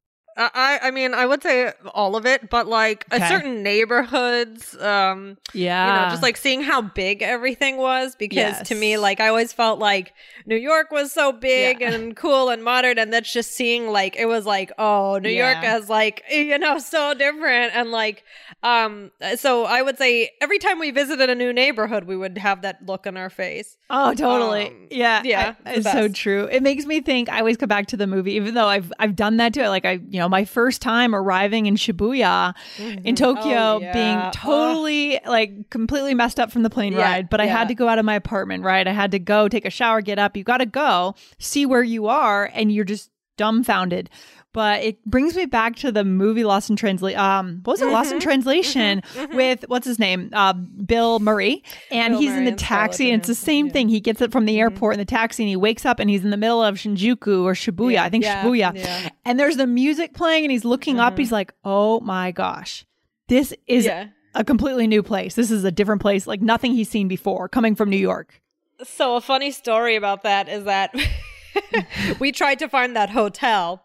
I, 0.53 0.79
I 0.83 0.91
mean, 0.91 1.13
I 1.13 1.25
would 1.25 1.43
say 1.43 1.73
all 1.93 2.15
of 2.15 2.25
it, 2.25 2.49
but 2.49 2.67
like 2.67 3.05
Okay. 3.13 3.23
a 3.23 3.27
certain 3.27 3.63
neighborhoods, 3.63 4.75
um, 4.81 5.37
Yeah. 5.53 5.87
you 5.87 5.93
know, 6.05 6.09
just 6.09 6.23
like 6.23 6.37
seeing 6.37 6.61
how 6.61 6.81
big 6.81 7.21
everything 7.21 7.77
was. 7.77 8.15
Because 8.15 8.61
to 8.67 8.75
me, 8.75 8.97
like 8.97 9.19
I 9.19 9.27
always 9.27 9.53
felt 9.53 9.79
like 9.79 10.13
New 10.45 10.55
York 10.55 10.91
was 10.91 11.11
so 11.11 11.31
big 11.31 11.81
Yeah. 11.81 11.91
and 11.93 12.15
cool 12.15 12.49
and 12.49 12.63
modern, 12.63 12.97
and 12.97 13.11
that's 13.13 13.31
just 13.31 13.51
seeing 13.51 13.89
like 13.89 14.15
it 14.15 14.25
was 14.25 14.45
like, 14.45 14.71
oh, 14.77 15.19
New 15.19 15.29
York 15.29 15.57
Yeah. 15.61 15.77
is 15.77 15.89
like 15.89 16.23
you 16.31 16.57
know 16.57 16.77
so 16.79 17.13
different, 17.13 17.75
and 17.75 17.91
like, 17.91 18.23
um, 18.63 19.11
so 19.35 19.65
I 19.65 19.81
would 19.81 19.97
say 19.97 20.31
every 20.41 20.59
time 20.59 20.79
we 20.79 20.91
visited 20.91 21.29
a 21.29 21.35
new 21.35 21.53
neighborhood, 21.53 22.05
we 22.05 22.15
would 22.15 22.37
have 22.37 22.61
that 22.63 22.85
look 22.85 23.05
on 23.07 23.17
our 23.17 23.29
face. 23.29 23.77
Oh, 23.89 24.13
totally. 24.13 24.67
Um, 24.67 24.87
yeah, 24.89 25.21
yeah, 25.25 25.55
I- 25.65 25.69
it's 25.75 25.85
it's 25.85 25.91
so 25.91 26.07
true. 26.07 26.45
It 26.51 26.63
makes 26.63 26.85
me 26.85 27.01
think. 27.01 27.29
I 27.29 27.39
always 27.39 27.57
go 27.57 27.67
back 27.67 27.87
to 27.87 27.97
the 27.97 28.07
movie, 28.07 28.33
even 28.33 28.53
though 28.53 28.67
I've 28.67 28.91
I've 28.99 29.15
done 29.15 29.37
that 29.37 29.53
too. 29.53 29.63
Like 29.67 29.85
I, 29.85 29.93
you 30.09 30.19
know, 30.19 30.29
my 30.31 30.45
first 30.45 30.81
time 30.81 31.13
arriving 31.13 31.67
in 31.67 31.75
Shibuya, 31.75 32.55
mm-hmm. 32.77 33.05
in 33.05 33.15
Tokyo, 33.15 33.77
Oh, 33.77 33.79
yeah. 33.79 33.93
being 33.93 34.17
Ugh. 34.17 34.33
totally 34.33 35.19
like 35.27 35.69
completely 35.69 36.15
messed 36.15 36.39
up 36.39 36.51
from 36.51 36.63
the 36.63 36.69
plane 36.71 36.93
Yeah, 36.93 37.01
ride. 37.03 37.29
But 37.29 37.39
I 37.41 37.45
had 37.45 37.67
to 37.67 37.75
go 37.75 37.87
out 37.87 37.99
of 37.99 38.05
my 38.05 38.15
apartment. 38.15 38.63
Right, 38.63 38.87
I 38.87 38.93
had 38.93 39.11
to 39.11 39.19
go 39.19 39.47
take 39.47 39.65
a 39.65 39.69
shower, 39.69 40.01
get 40.01 40.17
up. 40.17 40.35
You 40.35 40.43
got 40.43 40.57
to 40.57 40.65
go 40.65 41.13
see 41.37 41.67
where 41.67 41.83
you 41.83 42.07
are, 42.07 42.49
and 42.53 42.71
you're 42.71 42.85
just 42.85 43.11
dumbfounded. 43.41 44.09
But 44.53 44.83
it 44.83 45.03
brings 45.05 45.35
me 45.35 45.45
back 45.45 45.77
to 45.77 45.93
the 45.93 46.03
movie 46.03 46.43
Lost 46.43 46.69
in 46.69 46.75
Translation. 46.75 47.17
Um, 47.17 47.61
what 47.63 47.75
was 47.75 47.81
it? 47.81 47.85
Lost 47.85 48.09
Mm-hmm. 48.09 48.15
in 48.15 48.21
Translation 48.21 49.01
with 49.33 49.63
what's 49.69 49.87
his 49.87 49.97
name? 49.97 50.29
Uh, 50.33 50.51
Bill 50.51 51.19
Murray, 51.19 51.63
and 51.89 52.11
Bill 52.13 52.19
he's 52.19 52.31
in 52.33 52.43
the 52.43 52.51
and 52.51 52.59
taxi, 52.59 53.09
and 53.09 53.21
it's 53.21 53.29
the 53.29 53.35
same 53.35 53.67
yeah. 53.67 53.71
thing. 53.71 53.87
He 53.87 54.01
gets 54.01 54.19
it 54.21 54.31
from 54.31 54.43
the 54.45 54.59
airport 54.59 54.95
in 54.95 54.99
the 54.99 55.05
taxi, 55.05 55.43
and 55.43 55.49
he 55.49 55.55
wakes 55.55 55.85
up, 55.85 55.99
and 55.99 56.09
he's 56.09 56.25
in 56.25 56.31
the 56.31 56.37
middle 56.37 56.61
of 56.61 56.75
Shinjuku 56.75 57.43
or 57.43 57.53
Shibuya. 57.53 57.93
Yeah, 57.93 58.03
I 58.03 58.09
think 58.09 58.25
yeah, 58.25 58.43
Shibuya. 58.43 58.75
Mm-hmm. 58.75 59.07
and 59.23 59.39
there's 59.39 59.55
the 59.55 59.67
music 59.67 60.13
playing, 60.13 60.43
and 60.43 60.51
he's 60.51 60.65
looking 60.65 60.99
up. 60.99 61.17
He's 61.17 61.31
like, 61.31 61.53
"Oh 61.63 62.01
my 62.01 62.31
gosh, 62.31 62.85
this 63.29 63.53
is 63.67 63.87
a 64.35 64.43
completely 64.43 64.85
new 64.85 65.01
place. 65.01 65.33
This 65.35 65.49
is 65.49 65.63
a 65.63 65.71
different 65.71 66.01
place, 66.01 66.27
like 66.27 66.41
nothing 66.41 66.73
he's 66.73 66.89
seen 66.89 67.07
before, 67.07 67.47
coming 67.47 67.73
from 67.73 67.89
New 67.89 67.95
York." 67.95 68.41
So 68.83 69.15
a 69.15 69.21
funny 69.21 69.51
story 69.51 69.95
about 69.95 70.23
that 70.23 70.49
is 70.49 70.65
that 70.65 70.93
we 72.19 72.31
tried 72.31 72.59
to 72.59 72.69
find 72.69 72.95
that 72.95 73.09
hotel 73.09 73.83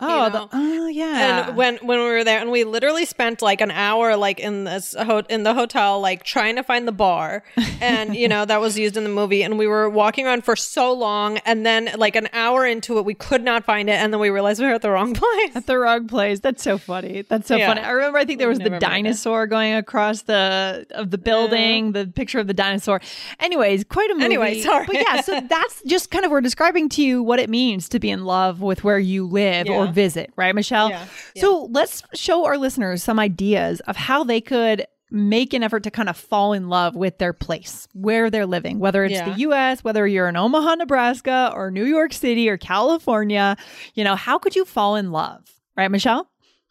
Oh, 0.00 0.06
know? 0.06 0.30
the, 0.30 0.48
oh 0.52 0.86
yeah. 0.88 1.46
and 1.48 1.56
when 1.56 1.76
when 1.78 1.98
we 1.98 2.04
were 2.04 2.24
there 2.24 2.40
and 2.40 2.50
we 2.50 2.64
literally 2.64 3.04
spent 3.06 3.40
like 3.42 3.60
an 3.60 3.70
hour 3.70 4.16
like 4.16 4.38
in 4.40 4.64
this 4.64 4.94
ho- 4.98 5.22
in 5.28 5.42
the 5.42 5.54
hotel 5.54 6.00
like 6.00 6.22
trying 6.22 6.56
to 6.56 6.62
find 6.62 6.86
the 6.86 6.92
bar 6.92 7.42
and 7.80 8.14
you 8.14 8.28
know 8.28 8.44
that 8.44 8.60
was 8.60 8.78
used 8.78 8.96
in 8.96 9.04
the 9.04 9.10
movie 9.10 9.42
and 9.42 9.58
we 9.58 9.66
were 9.66 9.88
walking 9.88 10.26
around 10.26 10.44
for 10.44 10.54
so 10.56 10.92
long 10.92 11.38
and 11.38 11.64
then 11.64 11.90
like 11.96 12.14
an 12.16 12.28
hour 12.32 12.66
into 12.66 12.98
it 12.98 13.04
we 13.04 13.14
could 13.14 13.42
not 13.42 13.64
find 13.64 13.88
it 13.88 13.94
and 13.94 14.12
then 14.12 14.20
we 14.20 14.28
realized 14.30 14.60
we 14.60 14.66
were 14.66 14.74
at 14.74 14.82
the 14.82 14.90
wrong 14.90 15.14
place 15.22 15.56
At 15.56 15.66
the 15.66 15.78
wrong 15.78 16.06
place. 16.08 16.40
That's 16.40 16.62
so 16.62 16.76
funny. 16.78 17.22
That's 17.22 17.48
so 17.48 17.56
Yeah. 17.56 17.68
funny. 17.68 17.80
I 17.80 17.90
remember. 17.92 18.18
I 18.18 18.24
think 18.24 18.38
there 18.38 18.48
was 18.48 18.58
the 18.58 18.70
dinosaur 18.78 19.46
going 19.46 19.74
across 19.74 20.22
the 20.22 20.86
of 20.90 21.10
the 21.10 21.18
building. 21.18 21.92
The 21.92 22.06
picture 22.06 22.38
of 22.38 22.46
the 22.46 22.54
dinosaur. 22.54 23.00
Anyways, 23.40 23.84
quite 23.84 24.10
a 24.10 24.14
movie. 24.14 24.24
Anyway, 24.24 24.60
sorry. 24.60 24.86
But 24.86 24.96
yeah, 24.96 25.20
so 25.20 25.40
that's 25.48 25.82
just 25.86 26.10
kind 26.10 26.24
of 26.24 26.30
we're 26.30 26.40
describing 26.40 26.88
to 26.90 27.02
you 27.02 27.22
what 27.22 27.38
it 27.38 27.48
means 27.48 27.88
to 27.90 27.98
be 27.98 28.10
in 28.10 28.24
love 28.24 28.60
with 28.60 28.84
where 28.84 28.98
you 28.98 29.26
live 29.26 29.45
or 29.68 29.86
Yeah. 29.86 29.90
visit, 29.92 30.32
right, 30.36 30.54
Michelle? 30.54 30.90
Yeah. 30.90 31.04
So 31.36 31.68
let's 31.70 32.02
show 32.14 32.44
our 32.44 32.58
listeners 32.58 33.02
some 33.02 33.18
ideas 33.18 33.80
of 33.80 33.96
how 33.96 34.24
they 34.24 34.40
could 34.40 34.86
make 35.10 35.52
an 35.54 35.62
effort 35.62 35.84
to 35.84 35.90
kind 35.90 36.08
of 36.08 36.16
fall 36.16 36.52
in 36.52 36.68
love 36.68 36.96
with 36.96 37.18
their 37.18 37.32
place 37.32 37.86
where 37.94 38.28
they're 38.28 38.44
living 38.44 38.80
whether 38.80 39.04
it's 39.04 39.14
Yeah. 39.14 39.30
the 39.32 39.38
US 39.42 39.84
whether 39.84 40.04
you're 40.04 40.28
in 40.28 40.34
Omaha 40.36 40.74
Nebraska 40.74 41.52
or 41.54 41.70
New 41.70 41.84
York 41.84 42.12
City 42.12 42.48
or 42.50 42.56
California 42.56 43.56
you 43.94 44.02
know 44.02 44.16
how 44.16 44.36
could 44.36 44.56
you 44.56 44.64
fall 44.64 44.96
in 44.96 45.12
love 45.12 45.42
right 45.76 45.90
Michelle 45.92 46.28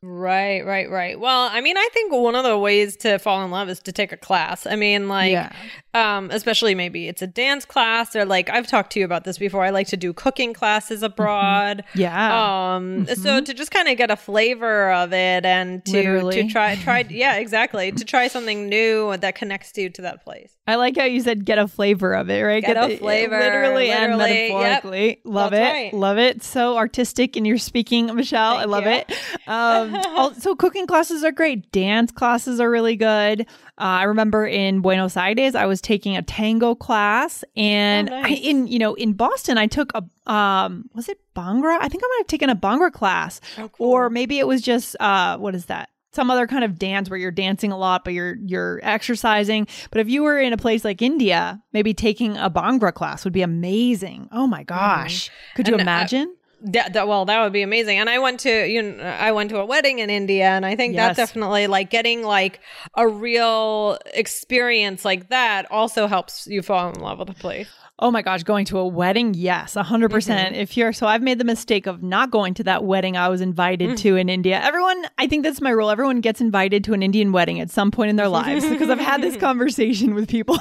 right 0.08 0.64
right 0.66 0.90
right. 0.90 1.20
Well 1.20 1.50
i 1.52 1.62
mean 1.62 1.78
i 1.78 1.90
think 1.94 2.12
one 2.12 2.36
of 2.36 2.44
the 2.44 2.58
ways 2.58 2.96
to 2.98 3.18
fall 3.18 3.44
in 3.44 3.50
love 3.52 3.70
is 3.70 3.80
to 3.82 3.92
take 3.92 4.12
a 4.12 4.18
class. 4.18 4.68
I 4.68 4.76
mean 4.76 5.08
like 5.08 5.32
Yeah. 5.32 5.52
um 5.94 6.30
especially 6.32 6.76
maybe 6.76 7.08
it's 7.08 7.22
a 7.22 7.28
dance 7.28 7.66
class 7.66 8.16
or 8.16 8.24
like 8.26 8.50
i've 8.50 8.68
talked 8.68 8.92
to 8.94 9.00
you 9.00 9.06
about 9.06 9.24
this 9.24 9.38
before. 9.38 9.64
I 9.64 9.72
like 9.72 9.88
to 9.88 9.98
do 9.98 10.14
cooking 10.14 10.54
classes 10.54 11.02
abroad. 11.04 11.84
Yeah. 11.96 12.76
um 12.76 13.08
so 13.08 13.42
to 13.42 13.54
just 13.54 13.72
kind 13.72 13.88
of 13.88 13.98
get 13.98 14.12
a 14.12 14.16
flavor 14.16 14.92
of 14.92 15.12
it 15.14 15.46
and 15.46 15.84
to 15.86 15.92
Literally. 15.94 16.44
to 16.44 16.50
try 16.50 16.76
try 16.76 17.00
yeah 17.10 17.36
exactly. 17.38 17.92
To 17.92 18.06
try 18.06 18.28
something 18.28 18.70
new 18.70 19.18
that 19.18 19.36
connects 19.36 19.76
you 19.78 19.90
to 19.92 20.02
that 20.04 20.24
place 20.24 20.55
I 20.68 20.76
like 20.78 20.98
how 20.98 21.04
you 21.04 21.22
said 21.22 21.46
get 21.46 21.60
a 21.60 21.68
flavor 21.68 22.14
of 22.16 22.28
it, 22.30 22.42
right? 22.42 22.64
Get 22.64 22.76
a 22.76 22.88
the- 22.88 22.98
flavor, 22.98 23.38
literally, 23.38 23.92
and 23.92 24.18
literally, 24.18 24.48
yep. 24.48 24.60
metaphorically. 24.84 25.22
Love 25.24 25.52
That's 25.52 25.70
it, 25.70 25.74
right. 25.74 25.94
love 25.94 26.18
it. 26.18 26.42
So 26.44 26.76
artistic 26.78 27.38
in 27.38 27.46
your 27.46 27.60
speaking, 27.60 28.08
Michelle. 28.16 28.58
I 28.58 28.64
love 28.66 28.86
you. 28.86 28.90
it. 28.90 29.12
Um, 29.48 29.94
also, 30.18 30.56
cooking 30.56 30.88
classes 30.88 31.24
are 31.24 31.32
great. 31.32 31.72
Dance 31.72 32.12
classes 32.12 32.60
are 32.60 32.70
really 32.72 32.96
good. 32.96 33.42
Uh, 33.42 33.46
I 33.78 34.04
remember 34.06 34.48
in 34.48 34.82
Buenos 34.82 35.16
Aires, 35.18 35.54
I 35.54 35.66
was 35.68 35.82
taking 35.82 36.16
a 36.18 36.22
tango 36.24 36.74
class, 36.74 37.44
and 37.56 38.10
Oh, 38.10 38.16
I, 38.24 38.30
in 38.30 38.66
you 38.68 38.80
know 38.80 38.96
in 38.96 39.14
Boston, 39.14 39.58
I 39.60 39.68
took 39.68 39.92
a 39.94 40.04
um, 40.32 40.90
was 40.96 41.10
it 41.10 41.20
Bhangra? 41.36 41.78
I 41.80 41.88
think 41.90 42.02
I 42.04 42.08
might 42.08 42.20
have 42.22 42.28
taken 42.28 42.50
a 42.50 42.56
Bhangra 42.56 42.92
class, 42.92 43.40
Oh, 43.60 43.70
cool. 43.70 43.88
or 43.88 44.10
maybe 44.10 44.40
it 44.40 44.48
was 44.48 44.62
just 44.64 44.96
uh, 45.00 45.38
what 45.38 45.54
is 45.54 45.66
that? 45.68 45.90
Some 46.16 46.32
other 46.32 46.48
kind 46.48 46.64
of 46.64 46.80
dance 46.80 47.10
where 47.10 47.20
you're 47.20 47.30
dancing 47.32 47.72
a 47.72 47.78
lot, 47.78 48.04
but 48.06 48.14
you're 48.14 48.36
you're 48.46 48.80
exercising. 48.84 49.68
But 49.92 50.00
if 50.00 50.08
you 50.10 50.24
were 50.24 50.40
in 50.40 50.54
a 50.54 50.58
place 50.58 50.86
like 50.86 51.02
India, 51.02 51.62
maybe 51.74 51.94
taking 51.94 52.38
a 52.38 52.50
Bhangra 52.50 52.94
class 52.94 53.24
would 53.26 53.34
be 53.34 53.42
amazing. 53.42 54.30
Oh 54.32 54.48
my 54.48 54.64
gosh, 54.64 55.30
could 55.56 55.68
you 55.68 55.74
And, 55.74 55.82
uh, 55.82 55.84
imagine? 55.84 56.36
That, 56.68 56.94
that- 56.94 57.08
well, 57.08 57.26
that 57.26 57.44
would 57.44 57.54
be 57.54 57.62
amazing. 57.62 58.00
And 58.00 58.10
I 58.10 58.18
went 58.20 58.40
to 58.40 58.66
you 58.66 58.82
know 58.82 59.04
I 59.04 59.32
went 59.34 59.50
to 59.52 59.60
a 59.60 59.66
wedding 59.66 60.00
in 60.00 60.10
India, 60.10 60.46
and 60.48 60.66
I 60.66 60.76
think 60.76 60.96
Yes. 60.96 61.16
that 61.16 61.22
definitely 61.28 61.68
like 61.68 61.90
getting 61.90 62.24
like 62.24 62.60
a 62.96 63.08
real 63.08 64.00
experience 64.14 65.04
like 65.06 65.30
that 65.30 65.70
also 65.72 66.08
helps 66.08 66.48
you 66.48 66.62
fall 66.62 66.90
in 66.94 67.00
love 67.02 67.20
with 67.20 67.28
the 67.28 67.34
place. 67.36 67.68
Oh 67.98 68.12
my 68.12 68.22
gosh, 68.22 68.44
going 68.44 68.66
to 68.66 68.78
a 68.78 68.86
wedding? 68.86 69.34
Yes, 69.34 69.76
100%. 69.76 69.84
Mm-hmm. 69.84 70.08
percent 70.08 70.56
If 70.56 70.76
you're 70.76 70.92
so 70.92 71.08
I've 71.08 71.22
made 71.22 71.40
the 71.40 71.46
mistake 71.46 71.88
of 71.88 72.04
not 72.04 72.30
going 72.30 72.54
to 72.56 72.64
that 72.66 72.84
wedding 72.84 73.16
I 73.16 73.30
was 73.30 73.40
invited 73.40 73.92
mm. 73.92 73.98
to 74.00 74.18
in 74.18 74.28
India. 74.28 74.60
Everyone, 74.62 75.06
I 75.18 75.28
think 75.28 75.44
that's 75.44 75.62
my 75.62 75.70
rule. 75.70 75.90
Everyone 75.90 76.20
gets 76.20 76.42
invited 76.42 76.84
to 76.86 76.94
an 76.94 77.02
Indian 77.02 77.32
wedding 77.32 77.62
at 77.62 77.70
some 77.70 77.92
point 77.92 78.10
in 78.10 78.18
their 78.18 78.28
lives 78.28 78.66
because 78.66 78.90
I've 78.90 79.00
had 79.00 79.22
this 79.22 79.38
conversation 79.40 80.14
with 80.14 80.28
people. 80.28 80.58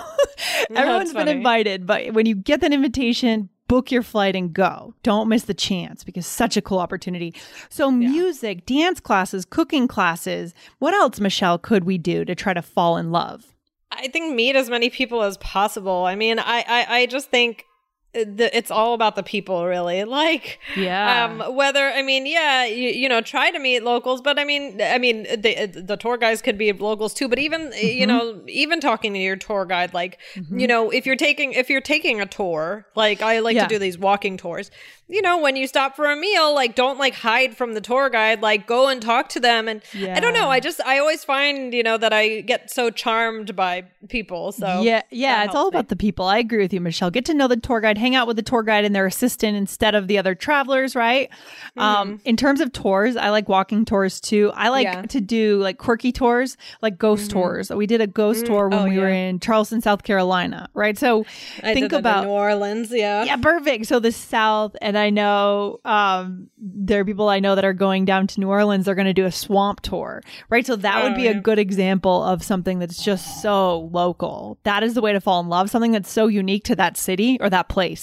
Everyone's 0.70 1.12
been 1.12 1.28
invited, 1.28 1.86
but 1.86 2.12
when 2.14 2.26
you 2.26 2.36
get 2.36 2.60
that 2.60 2.72
invitation, 2.72 3.48
book 3.66 3.90
your 3.90 4.02
flight 4.02 4.36
and 4.36 4.52
go. 4.52 4.94
Don't 5.02 5.28
miss 5.28 5.44
the 5.44 5.54
chance 5.54 6.04
because 6.04 6.26
such 6.26 6.56
a 6.56 6.62
cool 6.62 6.78
opportunity. 6.78 7.34
So 7.68 7.90
music, 7.90 8.64
dance 8.66 9.00
classes, 9.00 9.44
cooking 9.44 9.88
classes. 9.88 10.54
What 10.78 10.94
else, 10.94 11.18
Michelle, 11.18 11.58
could 11.58 11.82
we 11.82 11.98
do 11.98 12.24
to 12.24 12.34
try 12.36 12.54
to 12.54 12.62
fall 12.62 12.96
in 12.96 13.10
love? 13.10 13.53
I 13.90 14.08
think 14.08 14.34
meet 14.34 14.56
as 14.56 14.68
many 14.70 14.90
people 14.90 15.22
as 15.22 15.36
possible. 15.38 16.04
I 16.04 16.14
mean, 16.14 16.38
I 16.38 16.64
I, 16.66 16.98
I 16.98 17.06
just 17.06 17.30
think 17.30 17.66
the, 18.14 18.50
it's 18.56 18.70
all 18.70 18.94
about 18.94 19.16
the 19.16 19.22
people, 19.22 19.66
really. 19.66 20.04
Like, 20.14 20.60
Yeah. 20.76 21.24
um, 21.24 21.54
whether 21.56 21.84
I 21.90 22.02
mean, 22.02 22.24
yeah, 22.26 22.64
you, 22.64 22.88
you 22.90 23.08
know, 23.08 23.20
try 23.20 23.50
to 23.50 23.58
meet 23.58 23.82
locals, 23.82 24.20
but 24.22 24.38
I 24.38 24.44
mean, 24.44 24.80
I 24.80 24.98
mean, 24.98 25.24
the 25.24 25.66
the 25.66 25.96
tour 25.96 26.16
guides 26.16 26.40
could 26.40 26.56
be 26.56 26.72
locals 26.72 27.12
too. 27.14 27.28
But 27.28 27.38
even 27.40 27.72
you 27.80 28.06
know, 28.06 28.40
even 28.48 28.80
talking 28.80 29.12
to 29.12 29.18
your 29.18 29.36
tour 29.36 29.64
guide, 29.66 29.92
like, 29.92 30.18
you 30.50 30.66
know, 30.66 30.90
if 30.90 31.04
you're 31.06 31.16
taking 31.16 31.52
if 31.52 31.68
you're 31.68 31.80
taking 31.80 32.20
a 32.20 32.26
tour, 32.26 32.86
like 32.94 33.22
I 33.22 33.40
like 33.40 33.56
Yeah. 33.56 33.64
to 33.66 33.74
do 33.74 33.78
these 33.78 33.98
walking 33.98 34.36
tours. 34.36 34.70
You 35.06 35.20
know, 35.20 35.36
when 35.38 35.54
you 35.56 35.66
stop 35.66 35.96
for 35.96 36.10
a 36.10 36.16
meal, 36.16 36.54
like 36.54 36.74
don't 36.74 36.98
like 36.98 37.14
hide 37.14 37.56
from 37.56 37.74
the 37.74 37.80
tour 37.82 38.08
guide, 38.08 38.40
like 38.40 38.66
go 38.66 38.88
and 38.88 39.02
talk 39.02 39.28
to 39.30 39.40
them. 39.40 39.68
And 39.68 39.82
I 39.94 40.18
don't 40.20 40.32
know, 40.32 40.48
I 40.48 40.60
just 40.60 40.80
I 40.84 40.98
always 40.98 41.24
find 41.24 41.74
you 41.74 41.82
know 41.82 41.98
that 41.98 42.12
I 42.12 42.40
get 42.40 42.70
so 42.70 42.88
charmed 42.90 43.54
by 43.54 43.84
people. 44.08 44.52
So 44.52 44.80
yeah, 44.82 45.02
yeah, 45.10 45.44
it's 45.44 45.54
all 45.54 45.66
me. 45.70 45.76
about 45.76 45.88
the 45.88 45.96
people. 45.96 46.24
I 46.24 46.38
agree 46.38 46.58
with 46.62 46.72
you, 46.72 46.80
Michelle. 46.80 47.10
Get 47.10 47.24
to 47.26 47.34
know 47.34 47.48
the 47.48 47.56
tour 47.58 47.80
guide. 47.80 47.98
Hang 48.04 48.14
out 48.14 48.26
with 48.26 48.36
the 48.36 48.42
tour 48.42 48.62
guide 48.62 48.84
and 48.84 48.94
their 48.94 49.06
assistant 49.06 49.56
instead 49.56 49.94
of 49.94 50.08
the 50.08 50.18
other 50.18 50.34
travelers, 50.34 50.94
right? 50.94 51.30
Um, 51.78 52.20
in 52.26 52.36
terms 52.36 52.60
of 52.60 52.70
tours, 52.72 53.16
I 53.16 53.30
like 53.30 53.48
walking 53.48 53.84
tours 53.86 54.20
too. 54.20 54.52
I 54.54 54.68
like 54.68 54.84
Yeah. 54.84 55.02
to 55.02 55.20
do 55.22 55.58
like 55.62 55.78
quirky 55.78 56.12
tours, 56.12 56.56
like 56.82 56.98
ghost 56.98 57.30
tours. 57.30 57.70
We 57.70 57.86
did 57.86 58.00
a 58.02 58.06
ghost 58.06 58.44
tour 58.46 58.68
when 58.68 58.80
Oh, 58.80 58.84
we 58.84 58.98
were 58.98 59.08
in 59.08 59.40
Charleston, 59.40 59.80
South 59.80 60.02
Carolina, 60.02 60.68
right? 60.74 60.98
So 60.98 61.24
I 61.62 61.72
think 61.72 61.92
about 61.92 62.24
New 62.24 62.30
Orleans. 62.30 62.90
Yeah. 62.92 63.24
yeah, 63.24 63.36
perfect. 63.36 63.86
So 63.86 63.98
the 64.00 64.12
South, 64.12 64.76
and 64.82 64.98
I 64.98 65.08
know 65.10 65.80
um, 65.84 66.50
there 66.58 67.00
are 67.00 67.04
people 67.04 67.28
I 67.30 67.40
know 67.40 67.54
that 67.54 67.64
are 67.64 67.72
going 67.72 68.04
down 68.04 68.26
to 68.28 68.40
New 68.40 68.48
Orleans. 68.48 68.84
They're 68.84 68.94
going 68.94 69.06
to 69.06 69.14
do 69.14 69.24
a 69.24 69.32
swamp 69.32 69.80
tour, 69.80 70.22
right? 70.50 70.66
So 70.66 70.76
that 70.76 71.02
would 71.02 71.12
Oh, 71.12 71.16
be 71.16 71.26
a 71.28 71.40
good 71.40 71.58
example 71.58 72.22
of 72.24 72.42
something 72.42 72.78
that's 72.80 73.02
just 73.02 73.40
so 73.42 73.88
local. 73.92 74.58
That 74.64 74.82
is 74.82 74.94
the 74.94 75.00
way 75.00 75.12
to 75.14 75.20
fall 75.20 75.40
in 75.40 75.48
love. 75.48 75.70
Something 75.70 75.92
that's 75.92 76.10
so 76.10 76.26
unique 76.26 76.64
to 76.64 76.76
that 76.76 76.96
city 76.96 77.38
or 77.40 77.48
that 77.50 77.68
place. 77.68 77.93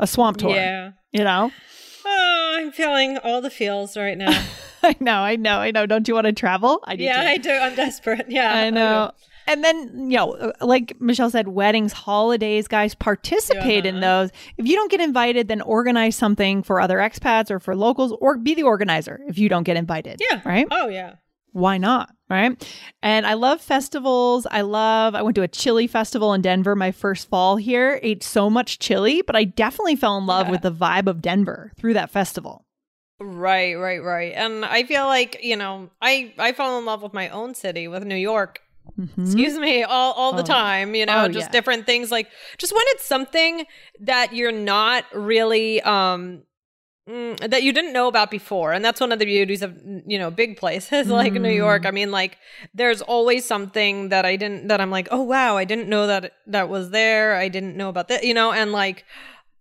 A 0.00 0.06
swamp 0.06 0.36
tour. 0.38 0.54
Yeah. 0.54 0.92
You 1.12 1.24
know. 1.24 1.50
Oh, 2.06 2.56
I'm 2.58 2.72
feeling 2.72 3.18
all 3.18 3.40
the 3.40 3.50
feels 3.50 3.96
right 3.96 4.16
now. 4.16 4.30
I 4.82 4.96
know. 5.00 5.20
I 5.20 5.36
know. 5.36 5.58
I 5.58 5.70
know. 5.72 5.86
Don't 5.86 6.06
you 6.08 6.14
want 6.14 6.26
to 6.26 6.32
travel? 6.32 6.80
I 6.84 6.96
do. 6.96 7.02
yeah. 7.04 7.20
I 7.22 7.36
do. 7.36 7.50
I'm 7.50 7.74
desperate. 7.74 8.26
Yeah. 8.28 8.54
I 8.54 8.70
know. 8.70 9.10
And 9.46 9.64
then, 9.64 10.10
you 10.10 10.16
know, 10.18 10.52
like 10.60 11.00
Michelle 11.00 11.30
said, 11.30 11.48
weddings, 11.48 11.92
holidays, 11.92 12.68
guys, 12.68 12.94
participate 12.94 13.86
in 13.86 13.96
Uh-huh. 13.96 14.22
those. 14.24 14.30
If 14.58 14.66
you 14.68 14.76
don't 14.76 14.90
get 14.90 15.00
invited, 15.00 15.48
then 15.48 15.62
organize 15.62 16.16
something 16.16 16.62
for 16.62 16.80
other 16.80 16.98
expats 16.98 17.50
or 17.50 17.58
for 17.58 17.74
locals 17.74 18.12
or 18.20 18.36
be 18.36 18.54
the 18.54 18.62
organizer 18.64 19.20
if 19.26 19.38
you 19.38 19.48
don't 19.48 19.62
get 19.64 19.76
invited. 19.78 20.20
Yeah. 20.30 20.42
Right? 20.44 20.66
Oh, 20.70 20.88
yeah. 20.88 21.14
Why 21.58 21.78
not? 21.78 22.10
Right. 22.30 22.62
And 23.02 23.26
I 23.26 23.34
love 23.34 23.60
festivals. 23.60 24.46
I 24.50 24.60
love, 24.60 25.14
I 25.14 25.22
went 25.22 25.34
to 25.36 25.42
a 25.42 25.48
chili 25.48 25.86
festival 25.86 26.34
in 26.34 26.42
Denver 26.42 26.76
my 26.76 26.92
first 26.92 27.28
fall 27.30 27.56
here, 27.56 27.98
ate 28.02 28.22
so 28.22 28.50
much 28.50 28.78
chili, 28.78 29.22
but 29.22 29.34
I 29.34 29.44
definitely 29.44 29.96
fell 29.96 30.18
in 30.18 30.26
love 30.26 30.48
with 30.48 30.60
the 30.60 30.70
vibe 30.72 31.06
of 31.06 31.22
Denver 31.22 31.72
through 31.78 31.94
that 31.94 32.10
festival. 32.10 32.66
Right, 33.20 33.74
right, 33.74 34.02
right. 34.02 34.32
And 34.36 34.64
I 34.64 34.84
feel 34.84 35.06
like, 35.06 35.42
you 35.42 35.56
know, 35.56 35.90
I 36.02 36.32
I 36.38 36.52
fall 36.52 36.78
in 36.78 36.84
love 36.84 37.02
with 37.02 37.14
my 37.14 37.30
own 37.30 37.54
city, 37.54 37.88
with 37.88 38.04
New 38.04 38.14
York. 38.14 38.60
Excuse 39.18 39.58
me, 39.58 39.82
all 39.82 40.12
all 40.12 40.32
the 40.32 40.42
Mm-hmm. 40.42 40.52
Oh. 40.52 40.54
time, 40.54 40.94
you 40.94 41.06
know, 41.06 41.24
Oh, 41.24 41.28
just 41.28 41.46
yeah. 41.48 41.50
different 41.52 41.86
things 41.86 42.10
like 42.10 42.28
just 42.58 42.72
when 42.74 42.82
it's 42.88 43.04
something 43.06 43.64
that 44.00 44.34
you're 44.34 44.52
not 44.52 45.04
really 45.14 45.80
um 45.82 46.42
mm, 47.08 47.50
that 47.50 47.62
you 47.62 47.72
didn't 47.72 47.92
know 47.92 48.06
about 48.08 48.30
before 48.30 48.72
and 48.72 48.84
that's 48.84 49.00
one 49.00 49.12
of 49.12 49.18
the 49.18 49.24
beauties 49.24 49.62
of 49.62 49.72
you 50.06 50.18
know 50.18 50.30
big 50.30 50.56
places 50.56 51.08
like 51.20 51.32
new 51.32 51.48
york 51.66 51.82
Mm. 51.82 51.86
i 51.86 51.90
mean 51.90 52.10
like 52.10 52.38
there's 52.74 53.00
always 53.02 53.44
something 53.44 54.10
that 54.10 54.24
i 54.26 54.36
didn't 54.36 54.68
that 54.68 54.80
i'm 54.80 54.90
like 54.90 55.08
oh 55.10 55.22
wow 55.22 55.56
i 55.56 55.64
didn't 55.64 55.88
know 55.88 56.06
that 56.06 56.32
that 56.46 56.68
was 56.68 56.90
there 56.90 57.34
i 57.36 57.48
didn't 57.48 57.76
know 57.76 57.88
about 57.88 58.08
that 58.08 58.24
you 58.24 58.34
know 58.34 58.52
and 58.52 58.72
like 58.72 59.04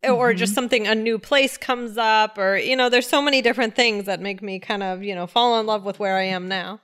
or 0.03 0.29
Mm-hmm. 0.29 0.37
just 0.37 0.53
something 0.53 0.87
a 0.87 0.93
new 0.95 1.17
place 1.17 1.57
comes 1.57 1.97
up 1.97 2.37
or 2.37 2.55
you 2.57 2.75
know 2.75 2.87
there's 2.89 3.09
so 3.09 3.21
many 3.21 3.41
different 3.41 3.75
things 3.75 4.05
that 4.05 4.19
make 4.21 4.41
me 4.41 4.59
kind 4.59 4.83
of 4.83 5.01
you 5.03 5.15
know 5.15 5.25
fall 5.25 5.59
in 5.59 5.65
love 5.65 5.83
with 5.83 5.97
where 5.99 6.17
i 6.17 6.23
am 6.23 6.47
now 6.47 6.79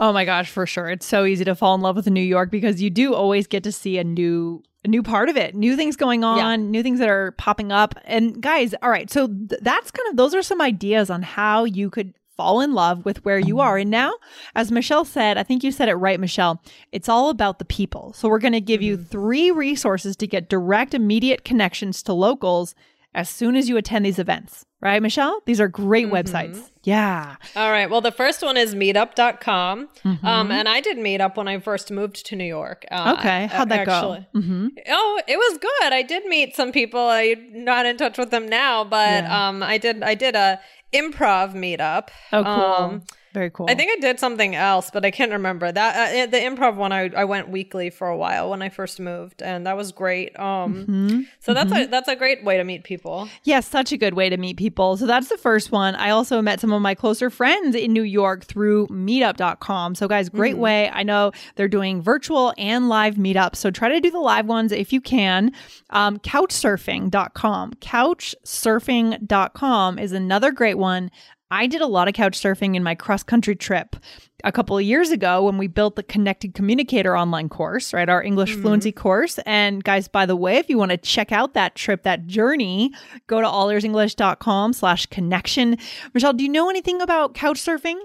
Oh 0.00 0.12
my 0.12 0.24
gosh, 0.24 0.48
for 0.48 0.64
sure. 0.64 0.88
It's 0.90 1.04
so 1.06 1.24
easy 1.24 1.44
to 1.44 1.56
fall 1.56 1.74
in 1.74 1.80
love 1.80 1.96
with 1.96 2.06
New 2.08 2.20
York 2.22 2.52
because 2.52 2.80
you 2.80 2.88
do 2.88 3.14
always 3.16 3.48
get 3.48 3.64
to 3.64 3.72
see 3.72 3.98
a 3.98 4.04
new 4.04 4.62
a 4.84 4.88
new 4.88 5.02
part 5.02 5.28
of 5.28 5.36
it, 5.36 5.54
new 5.54 5.76
things 5.76 5.96
going 5.96 6.24
on, 6.24 6.38
Yeah. 6.38 6.56
new 6.70 6.82
things 6.82 6.98
that 7.00 7.08
are 7.08 7.32
popping 7.32 7.72
up. 7.72 7.94
And 8.04 8.40
guys, 8.40 8.74
all 8.82 8.90
right, 8.90 9.10
so 9.10 9.26
th- 9.26 9.60
that's 9.60 9.90
kind 9.90 10.08
of 10.10 10.16
those 10.16 10.34
are 10.34 10.42
some 10.42 10.60
ideas 10.60 11.10
on 11.10 11.22
how 11.22 11.64
you 11.64 11.90
could 11.90 12.14
fall 12.36 12.60
in 12.60 12.72
love 12.72 13.04
with 13.04 13.24
where 13.24 13.40
you 13.40 13.58
are. 13.58 13.78
And 13.78 13.90
now, 13.90 14.12
as 14.54 14.70
Michelle 14.70 15.04
said, 15.04 15.36
I 15.36 15.42
think 15.42 15.64
you 15.64 15.72
said 15.72 15.88
it 15.88 15.94
right, 15.94 16.20
Michelle, 16.20 16.62
it's 16.92 17.08
all 17.08 17.30
about 17.30 17.58
the 17.58 17.64
people. 17.64 18.12
So 18.12 18.28
we're 18.28 18.38
going 18.38 18.52
to 18.52 18.60
give 18.60 18.80
you 18.80 18.96
mm-hmm. 18.96 19.06
three 19.06 19.50
resources 19.50 20.16
to 20.16 20.26
get 20.28 20.48
direct 20.48 20.94
immediate 20.94 21.44
connections 21.44 22.00
to 22.04 22.12
locals 22.12 22.76
as 23.14 23.28
soon 23.28 23.56
as 23.56 23.68
you 23.68 23.76
attend 23.76 24.04
these 24.04 24.18
events. 24.18 24.64
Right, 24.80 25.02
Michelle? 25.02 25.40
These 25.44 25.60
are 25.60 25.66
great 25.66 26.06
websites. 26.06 26.70
Yeah. 26.84 27.34
All 27.56 27.72
right. 27.72 27.90
Well, 27.90 28.00
the 28.00 28.12
first 28.12 28.42
one 28.42 28.56
is 28.56 28.76
meetup.com. 28.76 29.88
Mm-hmm. 30.04 30.24
Um, 30.26 30.52
and 30.52 30.68
I 30.68 30.80
did 30.80 30.98
meetup 30.98 31.36
when 31.36 31.48
I 31.48 31.58
first 31.58 31.90
moved 31.90 32.24
to 32.26 32.36
New 32.36 32.44
York. 32.44 32.84
Uh, 32.90 33.16
Okay. 33.18 33.46
How'd 33.46 33.70
that 33.70 33.88
actually. 33.88 34.26
go? 34.32 34.40
hmm 34.40 34.68
Oh, 34.88 35.20
it 35.26 35.36
was 35.36 35.58
good. 35.58 35.92
I 35.92 36.02
did 36.02 36.26
meet 36.26 36.54
some 36.54 36.70
people. 36.70 37.00
I'm 37.00 37.64
not 37.64 37.86
in 37.86 37.96
touch 37.96 38.18
with 38.18 38.30
them 38.30 38.46
now, 38.48 38.84
but 38.84 39.24
Yeah. 39.24 39.48
um, 39.48 39.62
I 39.64 39.78
did. 39.78 40.02
I 40.04 40.14
did 40.14 40.36
a 40.36 40.60
improv 40.92 41.54
meetup. 41.54 42.08
Oh, 42.32 42.44
cool. 42.44 42.52
Um, 42.52 43.02
Very 43.34 43.50
cool. 43.50 43.66
I 43.68 43.74
think 43.74 43.90
I 43.96 44.00
did 44.00 44.18
something 44.18 44.54
else, 44.54 44.90
but 44.90 45.04
I 45.04 45.10
can't 45.10 45.32
remember 45.32 45.70
that. 45.70 46.18
Uh, 46.18 46.26
the 46.26 46.38
improv 46.38 46.76
one, 46.76 46.92
I, 46.92 47.10
I 47.16 47.24
went 47.24 47.48
weekly 47.50 47.90
for 47.90 48.08
a 48.08 48.16
while 48.16 48.50
when 48.50 48.62
I 48.62 48.68
first 48.70 48.98
moved, 49.00 49.42
and 49.42 49.66
that 49.66 49.76
was 49.76 49.92
great. 49.92 50.38
Um, 50.38 50.74
Mm-hmm. 50.86 51.20
so 51.40 51.52
that's 51.54 51.72
a 51.72 51.86
that's 51.86 52.08
a 52.08 52.16
great 52.16 52.42
way 52.44 52.56
to 52.56 52.64
meet 52.64 52.84
people. 52.84 53.28
Yes, 53.44 53.66
such 53.68 53.92
a 53.92 53.96
good 53.96 54.14
way 54.14 54.28
to 54.30 54.36
meet 54.36 54.56
people. 54.56 54.96
So 54.96 55.06
that's 55.06 55.28
the 55.28 55.36
first 55.36 55.70
one. 55.72 55.94
I 55.94 56.10
also 56.10 56.40
met 56.42 56.60
some 56.60 56.72
of 56.72 56.82
my 56.82 56.94
closer 56.94 57.30
friends 57.30 57.74
in 57.76 57.92
New 57.92 58.02
York 58.02 58.44
through 58.44 58.86
meetup.com. 58.88 59.94
So, 59.94 60.08
guys, 60.08 60.28
great 60.28 60.58
way. 60.58 60.88
I 60.90 61.02
know 61.02 61.32
they're 61.56 61.68
doing 61.68 62.00
virtual 62.02 62.54
and 62.56 62.88
live 62.88 63.14
meetups. 63.16 63.56
So, 63.56 63.70
try 63.70 63.88
to 63.90 64.00
do 64.00 64.10
the 64.10 64.18
live 64.20 64.46
ones 64.46 64.72
if 64.72 64.92
you 64.92 65.00
can. 65.00 65.52
Um, 65.90 66.18
couchsurfing.com. 66.18 67.72
Couchsurfing.com 67.80 69.98
is 69.98 70.12
another 70.12 70.52
great 70.52 70.78
one. 70.78 71.10
I 71.50 71.66
did 71.66 71.80
a 71.80 71.86
lot 71.86 72.08
of 72.08 72.14
couch 72.14 72.38
surfing 72.38 72.76
in 72.76 72.82
my 72.82 72.94
cross 72.94 73.22
country 73.22 73.56
trip 73.56 73.96
a 74.44 74.52
couple 74.52 74.76
of 74.76 74.84
years 74.84 75.10
ago 75.10 75.42
when 75.42 75.58
we 75.58 75.66
built 75.66 75.96
the 75.96 76.02
Connected 76.02 76.54
Communicator 76.54 77.16
online 77.16 77.48
course, 77.48 77.92
right? 77.92 78.08
Our 78.08 78.22
English 78.22 78.52
mm-hmm. 78.52 78.62
fluency 78.62 78.92
course. 78.92 79.38
And 79.46 79.82
guys, 79.82 80.08
by 80.08 80.26
the 80.26 80.36
way, 80.36 80.56
if 80.58 80.68
you 80.68 80.78
want 80.78 80.90
to 80.90 80.96
check 80.96 81.32
out 81.32 81.54
that 81.54 81.74
trip, 81.74 82.02
that 82.02 82.26
journey, 82.26 82.92
go 83.26 83.40
to 83.40 83.46
allearsenglish.com 83.46 84.74
slash 84.74 85.06
connection. 85.06 85.78
Michelle, 86.14 86.34
do 86.34 86.44
you 86.44 86.50
know 86.50 86.68
anything 86.68 87.00
about 87.00 87.34
couch 87.34 87.60
surfing? 87.60 87.98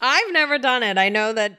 I've 0.00 0.32
never 0.32 0.58
done 0.58 0.82
it. 0.82 0.98
I 0.98 1.08
know 1.08 1.32
that. 1.32 1.58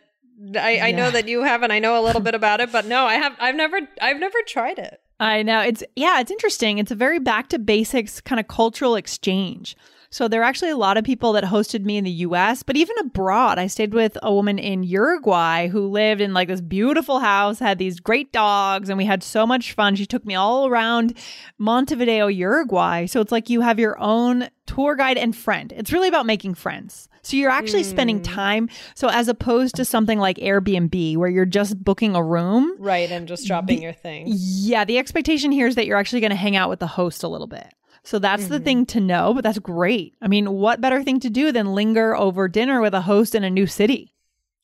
I, 0.55 0.79
I 0.79 0.91
know 0.91 1.09
that 1.09 1.27
you 1.27 1.41
have, 1.41 1.63
and 1.63 1.73
I 1.73 1.79
know 1.79 1.99
a 1.99 2.05
little 2.05 2.21
bit 2.21 2.35
about 2.35 2.61
it, 2.61 2.71
but 2.71 2.85
no, 2.85 3.05
I 3.05 3.15
have. 3.15 3.35
I've 3.39 3.55
never. 3.55 3.79
I've 3.99 4.19
never 4.19 4.37
tried 4.45 4.77
it. 4.77 5.01
I 5.19 5.41
know. 5.41 5.61
It's 5.61 5.83
yeah, 5.95 6.19
it's 6.19 6.29
interesting. 6.29 6.77
It's 6.77 6.91
a 6.91 6.95
very 6.95 7.17
back 7.17 7.49
to 7.49 7.59
basics 7.59 8.21
kind 8.21 8.39
of 8.39 8.47
cultural 8.47 8.95
exchange. 8.95 9.75
So 10.09 10.27
there 10.27 10.41
are 10.41 10.45
actually 10.45 10.71
a 10.71 10.77
lot 10.77 10.97
of 10.97 11.03
people 11.03 11.33
that 11.33 11.43
hosted 11.43 11.83
me 11.83 11.97
in 11.97 12.03
the 12.03 12.11
US, 12.11 12.63
but 12.63 12.77
even 12.77 12.97
abroad. 12.99 13.59
I 13.59 13.67
stayed 13.67 13.93
with 13.93 14.17
a 14.23 14.33
woman 14.33 14.57
in 14.57 14.83
Uruguay 14.83 15.67
who 15.67 15.87
lived 15.87 16.21
in 16.21 16.33
like 16.33 16.47
this 16.47 16.61
beautiful 16.61 17.19
house, 17.19 17.59
had 17.59 17.77
these 17.77 17.99
great 17.99 18.31
dogs, 18.31 18.89
and 18.89 18.97
we 18.97 19.05
had 19.05 19.23
so 19.23 19.45
much 19.45 19.73
fun. 19.73 19.95
She 19.95 20.05
took 20.05 20.25
me 20.25 20.35
all 20.35 20.67
around 20.67 21.17
Montevideo, 21.57 22.27
Uruguay. 22.27 23.05
So 23.05 23.21
it's 23.21 23.31
like 23.31 23.49
you 23.49 23.61
have 23.61 23.79
your 23.79 23.99
own 23.99 24.49
tour 24.65 24.95
guide 24.95 25.17
and 25.17 25.35
friend. 25.35 25.73
It's 25.75 25.91
really 25.91 26.07
about 26.07 26.25
making 26.25 26.55
friends. 26.55 27.09
So 27.27 27.35
you're 27.35 27.51
actually 27.51 27.83
spending 27.83 28.17
hmm. 28.17 28.23
time. 28.23 28.69
So 28.95 29.09
as 29.09 29.27
opposed 29.27 29.75
to 29.75 29.85
something 29.85 30.17
like 30.17 30.37
Airbnb 30.37 31.17
where 31.17 31.27
you're 31.27 31.45
just 31.45 31.83
booking 31.83 32.15
a 32.15 32.23
room, 32.23 32.75
Right, 32.79 33.11
and 33.11 33.27
just 33.27 33.45
dropping 33.45 33.81
your 33.81 33.91
thing. 33.93 34.27
yeah, 34.29 34.85
the 34.85 34.97
expectation 34.97 35.51
here 35.51 35.67
is 35.67 35.75
that 35.75 35.85
you're 35.85 35.97
actually 35.97 36.21
going 36.21 36.29
to 36.29 36.37
hang 36.37 36.55
out 36.55 36.69
with 36.69 36.79
the 36.79 36.87
host 36.87 37.23
a 37.23 37.27
little 37.27 37.47
bit. 37.47 37.73
So 38.07 38.19
that's 38.19 38.47
the 38.47 38.55
mm-hmm. 38.55 38.63
thing 38.63 38.85
to 38.85 39.01
know, 39.01 39.33
but 39.33 39.43
that's 39.43 39.59
great. 39.59 40.15
I 40.21 40.29
mean, 40.29 40.53
what 40.53 40.79
better 40.79 41.03
thing 41.03 41.19
to 41.19 41.29
do 41.29 41.51
than 41.51 41.75
linger 41.75 42.15
over 42.15 42.47
dinner 42.47 42.79
with 42.79 42.93
a 42.93 43.01
host 43.01 43.35
in 43.35 43.43
a 43.43 43.49
new 43.49 43.67
city? 43.67 44.13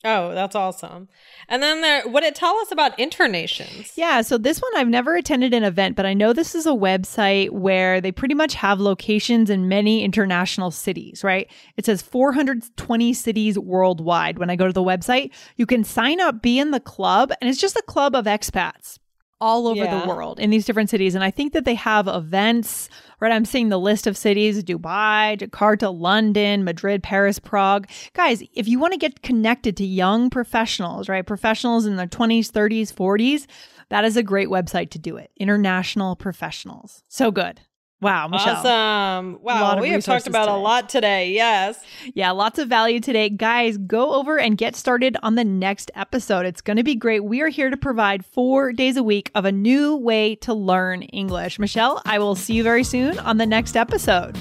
Oh, 0.06 0.34
that's 0.34 0.56
awesome. 0.56 1.10
And 1.49 1.62
then 1.62 1.82
there, 1.82 2.08
what 2.08 2.23
it 2.23 2.36
tell 2.36 2.56
us 2.60 2.71
about 2.71 2.97
internations? 2.97 3.97
Yeah, 3.97 4.21
so 4.21 4.38
this 4.38 4.62
one 4.62 4.71
I've 4.77 4.88
never 4.88 5.17
attended 5.17 5.53
an 5.53 5.65
event, 5.65 5.97
but 5.97 6.06
I 6.06 6.13
know 6.13 6.32
this 6.32 6.56
is 6.56 6.65
a 6.65 6.69
website 6.69 7.49
where 7.49 7.99
they 7.99 8.13
pretty 8.13 8.34
much 8.34 8.53
have 8.53 8.79
locations 8.79 9.49
in 9.49 9.67
many 9.67 10.06
international 10.06 10.71
cities, 10.71 11.21
right? 11.21 11.51
It 11.75 11.86
says 11.86 12.01
420 12.01 13.13
cities 13.13 13.60
worldwide. 13.60 14.39
When 14.39 14.49
I 14.49 14.56
go 14.56 14.67
to 14.67 14.73
the 14.73 14.82
website, 14.82 15.32
you 15.58 15.65
can 15.65 15.84
sign 15.84 16.21
up, 16.21 16.41
be 16.41 16.60
in 16.60 16.71
the 16.71 16.79
club, 16.79 17.34
and 17.41 17.49
it's 17.49 17.60
just 17.60 17.75
a 17.75 17.84
club 17.84 18.15
of 18.15 18.23
expats 18.23 18.99
all 19.43 19.67
over 19.67 19.84
Yeah. 19.84 19.99
the 19.99 20.08
world 20.08 20.39
in 20.39 20.49
these 20.49 20.65
different 20.65 20.89
cities. 20.89 21.15
And 21.15 21.23
I 21.23 21.32
think 21.32 21.51
that 21.53 21.65
they 21.65 21.75
have 21.75 22.08
events, 22.08 22.88
right? 23.19 23.32
I'm 23.32 23.43
seeing 23.45 23.67
the 23.69 23.79
list 23.79 24.08
of 24.08 24.15
cities 24.15 24.63
Dubai, 24.63 25.38
Jakarta, 25.38 25.93
London, 25.93 26.63
Madrid, 26.63 27.03
Paris, 27.03 27.39
Prague. 27.39 27.88
Guys, 28.13 28.41
if 28.53 28.67
you 28.67 28.79
want 28.79 28.93
to 28.93 28.97
get 28.99 29.21
connected 29.21 29.75
to 29.77 29.86
young 29.86 30.29
professionals, 30.29 31.10
right? 31.10 31.25
Professionals 31.25 31.86
in 31.86 31.97
their 31.97 32.08
20s, 32.08 32.49
30s, 32.49 32.93
40s, 32.93 33.45
that 33.89 34.06
is 34.06 34.15
a 34.15 34.23
great 34.23 34.47
website 34.47 34.89
to 34.91 34.99
do 34.99 35.17
it. 35.17 35.29
International 35.38 36.15
professionals. 36.15 37.03
So 37.10 37.29
good. 37.29 37.60
Wow, 38.04 38.28
Michelle. 38.28 38.58
Awesome. 38.58 39.39
Wow, 39.42 39.80
we 39.80 39.89
have 39.89 40.04
talked 40.04 40.28
about 40.28 40.50
a 40.50 40.56
lot 40.56 40.89
today. 40.89 41.32
Yes. 41.32 41.80
Yeah, 42.13 42.32
lots 42.32 42.60
of 42.60 42.68
value 42.68 43.00
today. 43.00 43.30
Guys, 43.30 43.78
go 43.78 44.13
over 44.13 44.39
and 44.39 44.58
get 44.58 44.76
started 44.76 45.18
on 45.24 45.36
the 45.36 45.44
next 45.44 45.89
episode. 45.96 46.46
It's 46.46 46.62
going 46.62 46.78
to 46.78 46.84
be 46.84 46.96
great. 46.96 47.24
We 47.24 47.42
are 47.42 47.50
here 47.50 47.70
to 47.70 47.78
provide 47.78 48.26
four 48.26 48.74
days 48.74 48.98
a 48.98 49.04
week 49.04 49.32
of 49.36 49.46
a 49.46 49.52
new 49.52 49.96
way 49.96 50.36
to 50.36 50.54
learn 50.54 51.04
English. 51.04 51.60
Michelle, 51.60 52.02
I 52.06 52.20
will 52.20 52.36
see 52.36 52.54
you 52.54 52.63
very 52.63 52.84
soon 52.84 53.18
on 53.20 53.38
the 53.38 53.46
next 53.46 53.76
episode. 53.76 54.38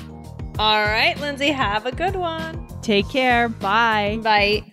All 0.58 0.82
right, 0.82 1.18
Lindsay, 1.20 1.50
have 1.50 1.86
a 1.86 1.92
good 1.92 2.16
one. 2.16 2.66
Take 2.82 3.08
care. 3.08 3.48
Bye. 3.48 4.18
Bye. 4.22 4.72